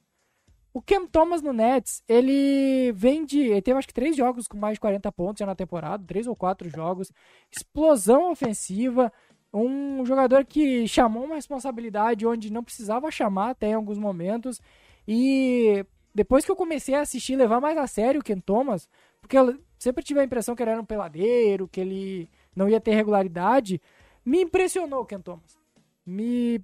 [0.76, 3.40] O Cam Thomas no Nets, ele vem de.
[3.40, 6.28] Ele teve acho que três jogos com mais de 40 pontos já na temporada, três
[6.28, 7.12] ou quatro jogos.
[7.50, 9.12] Explosão ofensiva.
[9.54, 14.60] Um jogador que chamou uma responsabilidade onde não precisava chamar até em alguns momentos.
[15.08, 18.88] E depois que eu comecei a assistir, levar mais a sério o Ken Thomas,
[19.22, 22.80] porque eu sempre tive a impressão que ele era um peladeiro, que ele não ia
[22.80, 23.82] ter regularidade,
[24.24, 25.60] me impressionou o Ken Thomas.
[26.06, 26.64] Me,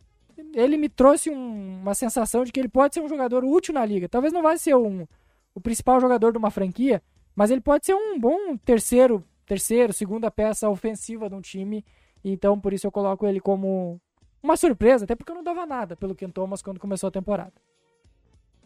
[0.53, 3.85] ele me trouxe um, uma sensação de que ele pode ser um jogador útil na
[3.85, 4.07] liga.
[4.07, 5.05] Talvez não vai ser um,
[5.53, 7.01] o principal jogador de uma franquia,
[7.35, 11.85] mas ele pode ser um bom terceiro, terceiro, segunda peça ofensiva de um time.
[12.23, 13.99] Então, por isso eu coloco ele como
[14.41, 17.53] uma surpresa, até porque eu não dava nada pelo Ken Thomas quando começou a temporada.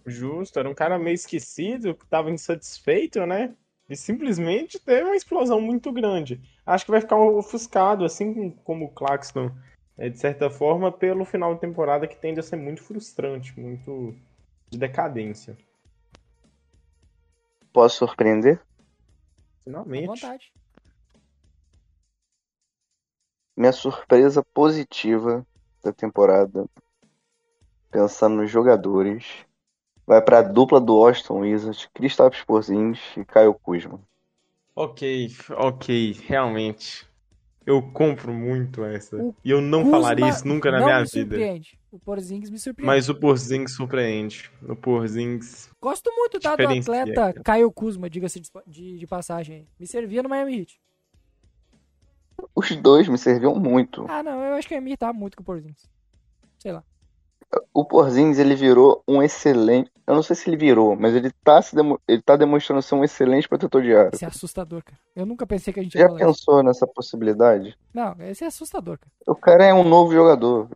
[0.05, 3.55] Justo, era um cara meio esquecido, que tava insatisfeito, né?
[3.89, 6.41] E simplesmente teve uma explosão muito grande.
[6.65, 9.51] Acho que vai ficar ofuscado, assim como o Claxton,
[9.97, 14.15] é, de certa forma, pelo final de temporada que tende a ser muito frustrante, muito
[14.69, 15.57] de decadência.
[17.71, 18.59] Posso surpreender?
[19.63, 20.05] Finalmente.
[20.05, 20.53] À vontade.
[23.55, 25.45] Minha surpresa positiva
[25.83, 26.65] da temporada,
[27.89, 29.45] pensando nos jogadores,
[30.05, 33.99] vai para a dupla do Austin Wizards, Kristaps Porzingis e Caio Kuzma.
[34.75, 37.07] Ok, ok, realmente.
[37.65, 39.17] Eu compro muito essa.
[39.17, 41.37] O e eu não Kuzma falaria isso nunca na minha vida.
[41.91, 42.85] O Porzingis me surpreende.
[42.85, 44.51] Mas o Porzingis surpreende.
[44.61, 45.69] O Porzingis.
[45.81, 49.67] Gosto muito tá, do atleta Caio Kuzma, diga-se de, de, de, passagem.
[49.79, 50.79] Me servia no Miami Heat.
[52.53, 54.05] Os dois me serviam muito.
[54.09, 55.89] Ah, não, eu acho que a Miami tá muito com o Porzingis.
[56.59, 56.83] Sei lá
[57.73, 59.91] o Porzingis ele virou um excelente.
[60.07, 61.99] Eu não sei se ele virou, mas ele tá, se demo...
[62.07, 64.11] ele tá demonstrando ser um excelente protetor de aro.
[64.13, 64.99] Isso é assustador, cara.
[65.15, 66.63] Eu nunca pensei que a gente ia Já pensou isso.
[66.63, 67.77] nessa possibilidade?
[67.93, 69.11] Não, esse é assustador, cara.
[69.27, 70.69] O cara é um novo jogador.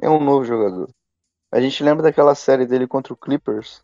[0.00, 0.88] É um novo jogador.
[1.50, 3.82] A gente lembra daquela série dele contra o Clippers,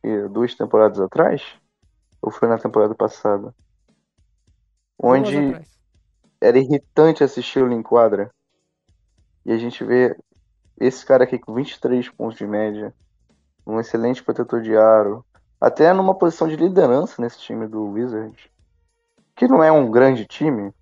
[0.00, 1.42] que duas temporadas atrás?
[2.22, 3.52] Ou foi na temporada passada?
[4.96, 5.60] Onde
[6.40, 8.30] era irritante assistir ele em quadra.
[9.44, 10.16] E a gente vê
[10.80, 12.94] esse cara aqui com 23 pontos de média,
[13.66, 15.24] um excelente protetor de aro,
[15.60, 18.48] até numa posição de liderança nesse time do Wizards,
[19.34, 20.72] que não é um grande time,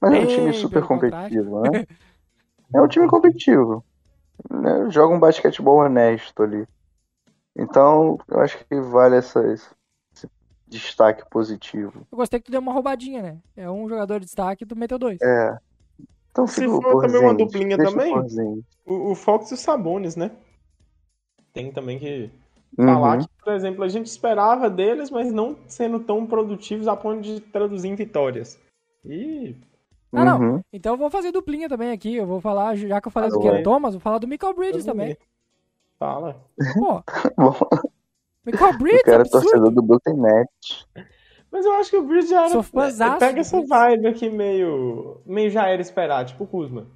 [0.00, 1.86] mas é um time super competitivo, né?
[2.74, 3.82] É um time competitivo.
[4.50, 4.90] Né?
[4.90, 6.68] Joga um basquetebol honesto ali.
[7.56, 9.70] Então, eu acho que vale essa, esse
[10.66, 12.06] destaque positivo.
[12.12, 13.38] Eu gostei que tu deu uma roubadinha, né?
[13.56, 15.18] É um jogador de destaque e tu meteu dois.
[15.22, 15.56] É.
[16.38, 18.14] Então, Se for também uma duplinha também,
[18.86, 20.30] o, o Fox e o Sabones, né?
[21.52, 22.30] Tem também que
[22.78, 22.86] uhum.
[22.86, 27.22] falar que, por exemplo, a gente esperava deles, mas não sendo tão produtivos a ponto
[27.22, 28.56] de traduzir em vitórias.
[29.04, 29.56] E.
[30.12, 30.40] Ah, não.
[30.40, 30.60] Uhum.
[30.72, 32.14] Então eu vou fazer duplinha também aqui.
[32.14, 34.54] Eu vou falar, já que eu falei ah, do Ken Thomas, vou falar do Michael
[34.54, 35.16] Bridges também.
[35.98, 36.40] Fala.
[36.74, 37.02] Pô.
[38.46, 39.00] Michael Bridges.
[39.00, 40.86] O cara é torcedor do Brooklyn Nets.
[41.50, 45.66] Mas eu acho que o Bridge já era, pega essa vibe aqui meio, meio já
[45.66, 46.86] era esperar, tipo o Kuzma.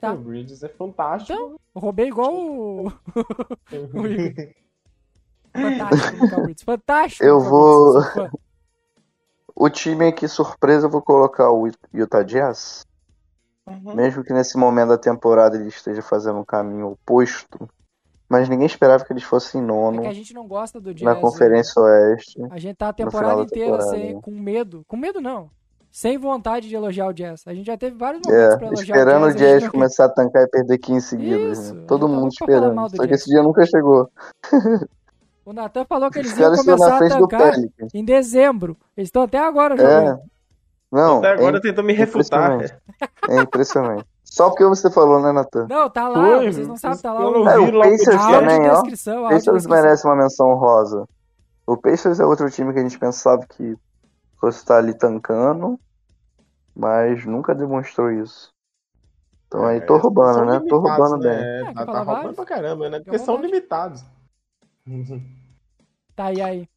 [0.00, 0.12] Tá.
[0.12, 1.32] O Bridges é fantástico.
[1.32, 2.92] Então, roubei igual o...
[5.52, 6.62] Fantástico, Michael Bridges.
[6.62, 7.24] Fantástico.
[7.24, 8.30] Eu Michael vou- sou.
[9.60, 12.86] O time aqui, surpresa, eu vou colocar o Utah Jazz.
[13.66, 13.94] Uhum.
[13.94, 17.68] Mesmo que nesse momento da temporada ele esteja fazendo um caminho oposto.
[18.28, 21.02] Mas ninguém esperava que eles fossem É nono que a gente não gosta do Jazz.
[21.02, 22.38] na Conferência Oeste.
[22.50, 24.20] A gente tá a temporada da inteira temporada, sem, né?
[24.22, 24.84] com medo.
[24.86, 25.50] Com medo não.
[25.90, 27.42] Sem vontade de elogiar o Jazz.
[27.46, 29.40] A gente já teve vários momentos pra É, elogiar esperando o o Jazz.
[29.40, 31.58] e a gente Jazz não começar a tancar e perder 15 seguidos.
[31.58, 31.84] Isso, né?
[31.88, 32.74] Todo mundo pra esperando.
[32.74, 33.20] do Só que Jazz.
[33.22, 34.10] esse dia nunca chegou.
[35.46, 37.54] O Natan falou que eles iam começar na a tancar
[37.94, 38.76] em dezembro.
[38.94, 39.78] Eles estão até agora É.
[39.78, 40.20] jogando.
[40.92, 42.52] Não, Até agora é, tentou me refutar.
[42.54, 42.82] impressionante.
[43.30, 44.04] é impressionante.
[44.30, 45.66] Só porque você falou, né, Natan?
[45.66, 46.38] Não, tá lá.
[46.38, 47.22] Foi, vocês não sabem, tá lá.
[47.22, 48.80] eu o- não É, vi o o Pacers também, ó.
[49.24, 51.04] a Pacers merece uma menção rosa.
[51.66, 53.76] O Pacers é outro time que a gente pensava que
[54.40, 55.78] fosse estar ali tancando,
[56.74, 58.50] mas nunca demonstrou isso.
[59.48, 60.60] Então aí tô É, roubando, né?
[60.68, 61.28] Tô roubando né?
[61.28, 61.44] bem.
[61.44, 63.00] É, É, tá, tá roubando pra caramba, né?
[63.00, 64.04] Porque são limitados.
[66.14, 66.68] Tá, e aí?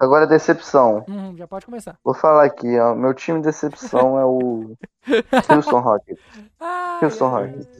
[0.00, 1.04] Agora decepção.
[1.06, 1.96] Uhum, já pode começar.
[2.02, 2.94] Vou falar aqui, ó.
[2.94, 4.74] Meu time de decepção é o
[5.54, 6.22] Houston Rockets.
[6.58, 7.46] Ai, Houston ai.
[7.48, 7.78] Rockets.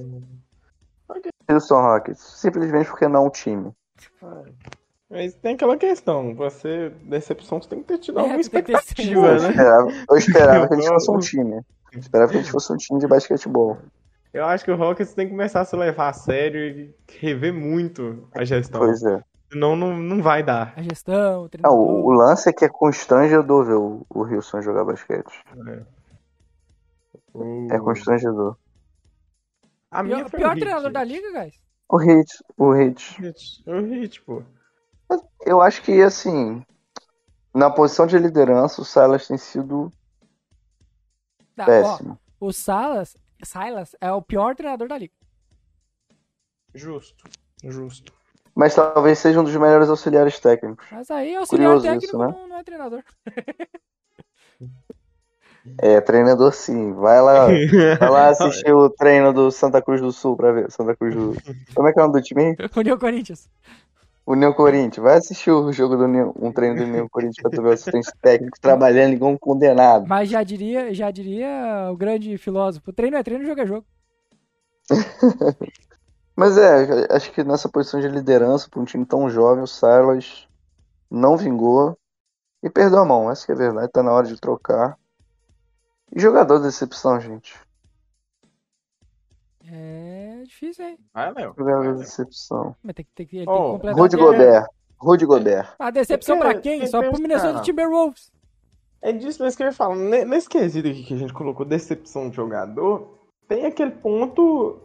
[1.51, 2.21] Houston Rockets.
[2.23, 3.73] Simplesmente porque não é um time.
[5.09, 9.27] Mas tem aquela questão, pra ser decepção, você tem que ter tido É, alguma expectativa,
[9.27, 9.49] Eu né?
[9.49, 11.61] esperava, eu esperava que a gente Eu- fosse um time.
[11.93, 13.79] Eu esperava que a gente fosse um time de basquetebol.
[14.33, 17.53] Eu acho que o Rockets tem que começar a se levar a sério e rever
[17.53, 18.81] muito a gestão.
[18.81, 19.21] Pois é.
[19.53, 20.73] Senão não, não vai dar.
[20.77, 21.79] A gestão, o Não, treinador.
[21.79, 25.45] o, o lance é que é constrangedor ver o, o Houston jogar basquete.
[27.71, 28.57] É constrangedor.
[29.91, 30.61] A minha Pior, foi pior o Heat.
[30.61, 31.61] treinador da liga, guys.
[31.89, 33.21] O Hit, o Hit.
[33.67, 34.43] O Heat, pô.
[35.45, 36.65] Eu acho que, assim,
[37.53, 39.93] na posição de liderança, o Silas tem sido
[41.57, 42.21] Tá, ó, péssimo.
[42.39, 45.13] o Salas, Silas é o pior treinador da liga.
[46.73, 47.25] Justo.
[47.65, 48.13] Justo.
[48.55, 50.87] Mas talvez seja um dos melhores auxiliares técnicos.
[50.91, 52.27] Mas aí, auxiliar Curioso técnico isso, né?
[52.27, 53.03] não, não é treinador.
[55.79, 56.93] É, treinador sim.
[56.95, 57.47] Vai lá,
[58.01, 60.71] vai lá assistir o treino do Santa Cruz do Sul pra ver.
[60.71, 61.37] Santa Cruz do
[61.75, 62.57] Como é que é o nome do time?
[62.77, 63.49] União Corinthians.
[64.27, 65.05] União Corinthians.
[65.05, 67.73] Vai assistir o jogo do União, um treino do União Corinthians pra tu ver o
[67.73, 70.07] assistente técnico trabalhando igual um condenado.
[70.09, 73.87] Mas já diria, já diria o grande filósofo: treino é treino, jogo é jogo.
[76.41, 80.49] Mas é, acho que nessa posição de liderança, para um time tão jovem, o Silas
[81.11, 81.99] não vingou
[82.63, 83.31] e perdeu a mão.
[83.31, 84.99] Essa que é a verdade, tá na hora de trocar.
[86.17, 87.55] E jogador de decepção, gente.
[89.71, 90.99] É difícil, hein?
[91.13, 91.55] Vai, Léo.
[91.59, 92.75] Jogador de decepção.
[92.83, 93.99] Mas tem que, tem que, ele Oh, tem que completar.
[94.01, 94.67] Rudy o- Gobert.
[94.99, 95.75] Rudy Gobert.
[95.79, 96.87] A decepção pra quem?
[96.87, 97.23] Só pro pensar.
[97.23, 98.33] Minnesota Timberwolves.
[99.03, 99.95] É disso mesmo que eu ia falar.
[99.95, 104.79] Ne- Nesse quesito aqui que a gente colocou decepção de jogador, tem aquele ponto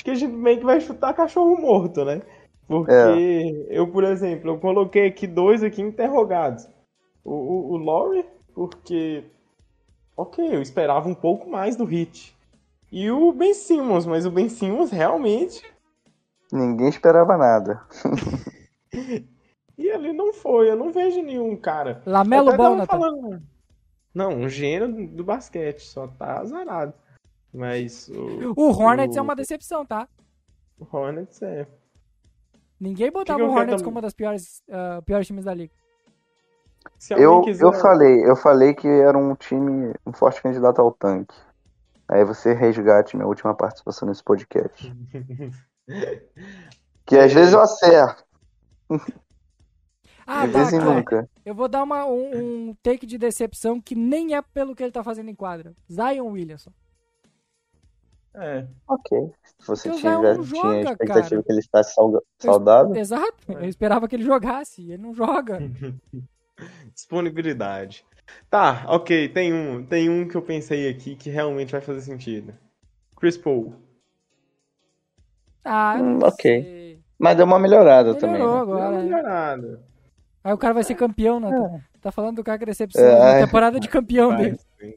[0.00, 2.22] de que a gente meio que vai chutar cachorro morto, né?
[2.66, 3.66] Porque É.
[3.68, 6.66] eu, por exemplo, eu coloquei aqui dois aqui interrogados.
[7.24, 8.24] O, o, o Laurie,
[8.54, 9.24] porque.
[10.16, 12.34] Ok, eu esperava um pouco mais do Hit.
[12.92, 15.62] E o Ben Simmons, mas o Ben Simmons realmente.
[16.52, 17.82] Ninguém esperava nada.
[19.78, 22.02] E ele não foi, eu não vejo nenhum cara.
[22.04, 23.40] Lamelo Ball, falando-
[24.14, 26.92] Não, um gênio do basquete, só tá azarado.
[27.52, 30.08] Mas o, O Hornets o- é uma decepção, tá?
[30.78, 31.66] o Hornets é.
[32.78, 35.72] Ninguém botava que eu o Hornets como uma das piores, ah, piores times da liga.
[36.98, 40.80] Se alguém Eu, quiser- eu falei, eu falei que era um time, um forte candidato
[40.80, 41.34] ao tanque.
[42.08, 44.92] Aí você resgate minha última participação nesse podcast.
[47.04, 48.24] Que às vezes eu acerto,
[50.26, 50.94] Ah, de tá, vez em cara.
[50.94, 51.30] nunca.
[51.44, 54.92] Eu vou dar uma, um, um take de decepção que nem é pelo que ele
[54.92, 55.74] tá fazendo em quadra.
[55.92, 56.70] Zion Williamson.
[58.34, 58.66] É.
[58.88, 59.32] Ok.
[59.58, 61.42] Se você tiver, não tinha joga, a expectativa cara.
[61.42, 61.94] que ele estivesse
[62.38, 63.34] saudável, Exato.
[63.48, 64.82] Eu esperava que ele jogasse.
[64.82, 65.58] Ele não joga.
[66.94, 68.04] Disponibilidade.
[68.48, 72.54] Tá, ok, tem um, tem um que eu pensei aqui que realmente vai fazer sentido.
[73.16, 73.74] Chris Paul.
[75.64, 76.62] Ah, Hum, ok.
[76.62, 77.00] sei.
[77.18, 78.40] mas deu uma melhorada também.
[78.40, 78.64] Melhorou Né?
[78.66, 78.96] Deu uma agora.
[78.96, 79.02] né?
[79.02, 79.82] melhorada.
[80.44, 81.80] Aí o cara vai ser campeão, Nathan.
[82.00, 83.04] Tá falando do cara que é decepção.
[83.04, 83.40] É.
[83.40, 84.58] na temporada de campeão Vai dele.
[84.80, 84.94] sim.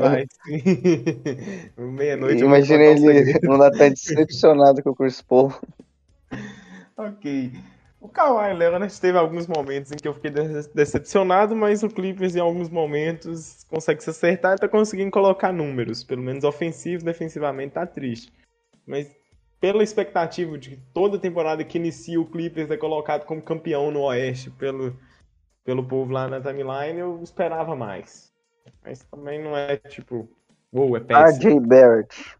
[0.00, 1.70] Vai sim.
[1.78, 2.42] Meia-noite.
[2.42, 5.52] Imagina ele não tá decepcionado com o Chris Paul.
[6.96, 7.52] Ok.
[8.00, 12.36] O Kawhi Leonard teve alguns momentos em que eu fiquei de- decepcionado, mas o Clippers
[12.36, 16.04] em alguns momentos consegue se acertar e tá conseguindo colocar números.
[16.04, 18.30] Pelo menos ofensivo, defensivamente tá triste.
[18.86, 19.10] Mas
[19.58, 24.02] pela expectativa de que toda temporada que inicia o Clippers é colocado como campeão no
[24.02, 24.94] Oeste pelo,
[25.64, 28.32] pelo povo lá na timeline, eu esperava mais.
[28.84, 30.28] Mas também não é tipo,
[30.72, 31.50] uou, é péssimo.
[31.58, 32.36] RJ Barrett.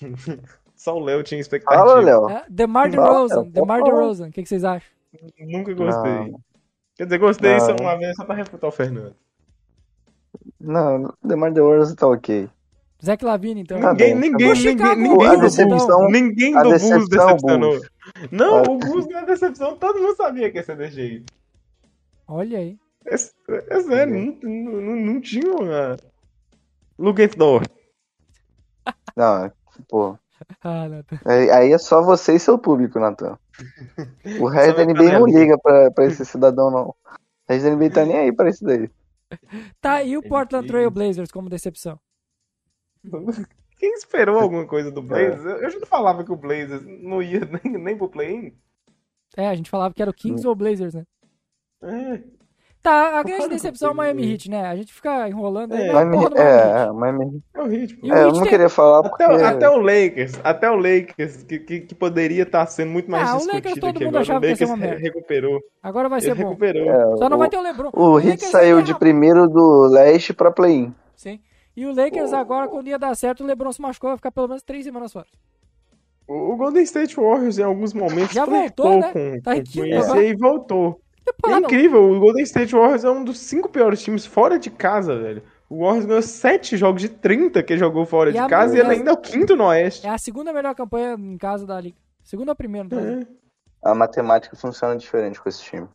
[0.76, 1.84] Só o Léo tinha expectativa.
[1.84, 2.28] Fala, Léo.
[2.30, 3.36] É, DeMar DeRozan.
[3.42, 3.82] pode DeMar.
[3.82, 4.28] DeRozan.
[4.28, 4.88] O que, que vocês acham?
[5.40, 6.12] Nunca gostei.
[6.12, 6.40] Não.
[6.96, 7.60] Quer dizer, gostei Não.
[7.60, 9.14] só uma vez só pra refutar o Fernando.
[10.60, 12.48] Não, DeMar DeRozan tá ok.
[13.04, 13.80] Zach Lavine, então.
[13.80, 17.70] Tá ninguém, bem, tá ninguém, ninguém, ninguém, A do Bulls, decepção- ninguém do Bulls decepcionou.
[17.70, 17.90] Bulls.
[18.32, 18.62] Não, Ah.
[18.68, 21.32] o Bulls não é decepção, todo mundo sabia que ia ser desse jeito.
[22.28, 22.78] Olha aí.
[23.06, 25.96] É, é sério, não, não, não, não tinha uma...
[27.36, 27.70] Dort.
[29.16, 29.52] Não,
[29.88, 30.18] pô.
[30.62, 31.18] Ah, Nathan.
[31.24, 33.38] Aí aí é só você e seu público, Natan.
[34.40, 36.88] O resto da NBA não liga pra, pra esse cidadão, não.
[36.88, 36.94] O
[37.48, 38.90] resto da NBA tá nem aí pra isso daí.
[39.80, 40.66] Tá, e o Portland.
[40.66, 41.98] Trail Blazers como decepção?
[43.78, 45.44] Quem esperou alguma coisa do Blazers?
[45.44, 48.52] Eu já não falava que o Blazers não ia nem, nem pro play-in.
[49.36, 51.04] É, a gente falava que era o Kings ou Blazers, né?
[51.82, 52.20] É,
[52.80, 54.32] Tá, a grande decepção é o Miami aí.
[54.32, 54.64] Heat, né?
[54.66, 55.88] A gente fica enrolando aí.
[55.88, 55.92] É.
[55.92, 56.38] mas Miami, Heat.
[56.38, 57.42] é, Miami.
[57.52, 59.22] é o o É, eu Heat não tem- queria falar porque.
[59.24, 63.28] Até, até o Lakers, até o Lakers, que, que, que poderia estar sendo muito mais
[63.28, 64.22] Ah, o discutido Lakers todo aqui mundo agora.
[64.22, 65.02] achava o que ia ser Lakers uma merda.
[65.02, 65.60] recuperou.
[65.82, 66.48] Agora vai Ele ser bom.
[66.48, 66.88] recuperou.
[66.88, 67.90] É, Só não o- vai ter o LeBron.
[67.92, 70.94] O Heat Lakers saiu vai de primeiro do leste pra play-in.
[71.16, 71.40] Sim.
[71.76, 74.46] E o Lakers agora, quando ia dar certo, o LeBron se machucou, vai ficar pelo
[74.48, 75.26] menos três semanas fora.
[76.28, 79.12] O, o Golden State Warriors, em alguns momentos, Já voltou, né?
[79.12, 80.20] com, Tá com agora.
[80.20, 81.00] e aí voltou.
[81.46, 81.58] É não.
[81.60, 85.42] incrível, o Golden State Warriors é um dos cinco piores times fora de casa, velho.
[85.68, 88.80] O Warriors ganhou sete jogos de 30 que jogou fora E de casa e e
[88.80, 90.06] ele ainda é o quinto no Oeste.
[90.06, 91.96] É a segunda melhor campanha em casa da liga.
[92.24, 93.26] Segunda ou primeira, não É,
[93.82, 95.88] A matemática funciona diferente com esse time.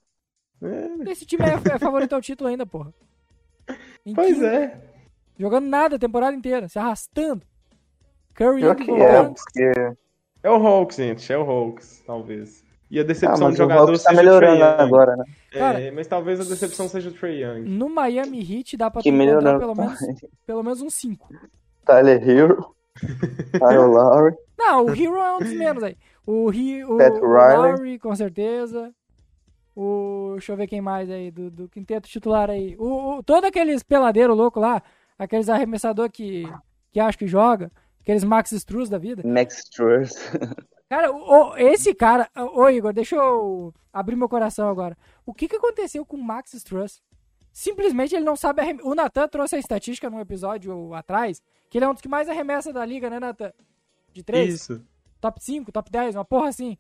[0.62, 1.12] é.
[1.12, 2.94] Esse time é, é favorito ao título ainda, porra.
[4.06, 4.80] Em Pois quinto, é.
[5.38, 7.46] Jogando nada a temporada inteira, se arrastando.
[8.36, 9.96] Curry Pior e que é, porque.
[10.44, 11.32] É o Hawks, gente.
[11.32, 12.63] É o Hawks, talvez.
[12.94, 15.24] E a Ah, decepção mas de o jogador tá melhorando agora, né?
[15.52, 17.62] É, Cara- mas talvez a decepção seja o Trey Young.
[17.68, 19.58] No Miami Heat dá pra Que melhorando.
[19.60, 20.00] pelo menos,
[20.46, 21.28] pelo menos uns 5.
[21.84, 22.76] Tyler Hero.
[23.52, 24.36] Kyle Lowry.
[24.56, 25.98] Não, o Hero é um dos menos aí.
[26.24, 27.58] O, Ri, o, Pat o Riley.
[27.72, 28.94] Lowry, com certeza.
[29.76, 30.34] O.
[30.34, 32.76] Deixa eu ver quem mais aí, do, do quinteto titular aí.
[32.78, 34.84] O, o, todo aqueles peladeiros louco lá,
[35.18, 36.48] aqueles arremessador que,
[36.92, 37.72] que acho que joga,
[38.02, 39.24] aqueles Max Struz da vida.
[39.26, 40.14] Max Struz.
[40.94, 41.18] Cara, o,
[41.52, 42.30] o- esse cara.
[42.54, 44.96] Ô, Igor, deixa eu abrir meu coração agora.
[45.26, 47.02] O que, que aconteceu com o Max Struss?
[47.52, 48.92] Simplesmente ele não sabe arremessar.
[48.92, 52.30] O Natan trouxe a estatística num episódio atrás, que ele é um dos que mais
[52.30, 53.52] arremessa da liga, né, Natan?
[54.14, 54.54] De 3?
[54.54, 54.86] Isso.
[55.20, 56.78] Top 5, top 10, uma porra assim.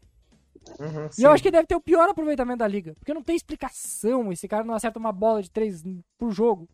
[0.80, 2.94] Uhum, E eu acho que ele deve ter o pior aproveitamento da liga.
[3.00, 4.32] Porque não tem explicação.
[4.32, 5.84] Esse cara não acerta uma bola de 3
[6.20, 6.70] por jogo.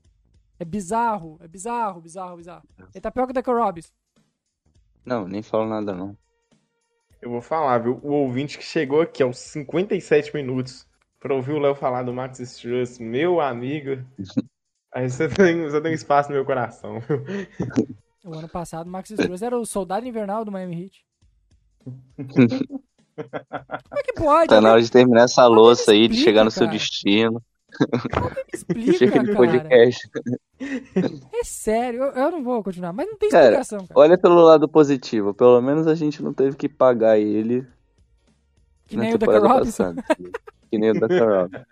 [0.60, 2.64] É bizarro, é bizarro, bizarro, bizarro.
[2.94, 3.94] Ele tá pior que o Deco Robbins.
[5.06, 6.18] Não, nem falo nada não.
[7.22, 8.00] Eu vou falar, viu?
[8.02, 10.88] O ouvinte que chegou aqui aos 57 minutos
[11.20, 14.04] pra ouvir o Léo falar do Max Struz, meu amigo.
[14.92, 17.00] Aí você tem, você tem espaço no meu coração.
[17.02, 17.24] viu?
[18.24, 21.06] O ano passado, o Max Struz era o soldado invernal do Miami Heat.
[23.20, 24.48] Como é que pode?
[24.48, 26.68] Tá na hora de terminar essa me louça aí, de chegar no seu
[28.10, 28.30] cara.
[28.30, 28.32] destino.
[28.54, 30.10] Explica, Chega de podcast.
[30.62, 33.98] É sério, eu, eu não vou continuar, mas não tem Cara, explicação, cara.
[33.98, 35.34] Olha pelo lado positivo.
[35.34, 37.66] Pelo menos a gente não teve que pagar ele
[38.86, 39.96] Que nem o temporada Robinson.
[40.70, 41.64] Que nem o Deco Robinson.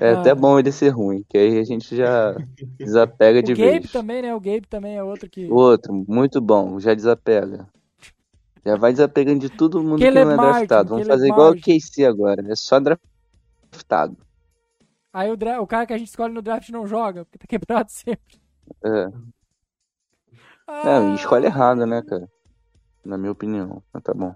[0.00, 0.20] É Ah.
[0.20, 2.34] até bom ele ser ruim, que aí a gente já
[2.78, 3.92] desapega O de Gabe vez.
[3.92, 4.34] também, né?
[4.34, 5.48] O Gabe também é outro que.
[5.50, 7.68] Outro, muito bom, já desapega.
[8.66, 10.88] Já vai desapegando de todo mundo que Caleb não é Martin, draftado.
[10.90, 11.60] Vamos Caleb fazer igual o.
[11.60, 12.80] KC agora, é só
[13.74, 14.16] draftado.
[15.12, 17.46] Aí o, dra- o cara que a gente escolhe no draft não joga, porque tá
[17.48, 18.40] quebrado sempre.
[18.84, 19.06] É.
[20.66, 22.28] Ah, e escolhe errado, né, cara?
[23.04, 23.82] Na minha opinião.
[23.92, 24.34] Mas tá bom.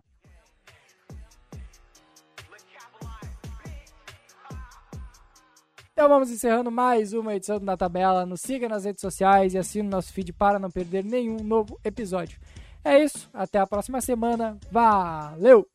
[5.92, 8.24] Então vamos encerrando mais uma edição da tabela.
[8.24, 11.78] Nos siga nas redes sociais e assine o nosso feed para não perder nenhum novo
[11.84, 12.38] episódio.
[12.84, 14.56] É isso, até a próxima semana.
[14.70, 15.66] Valeu!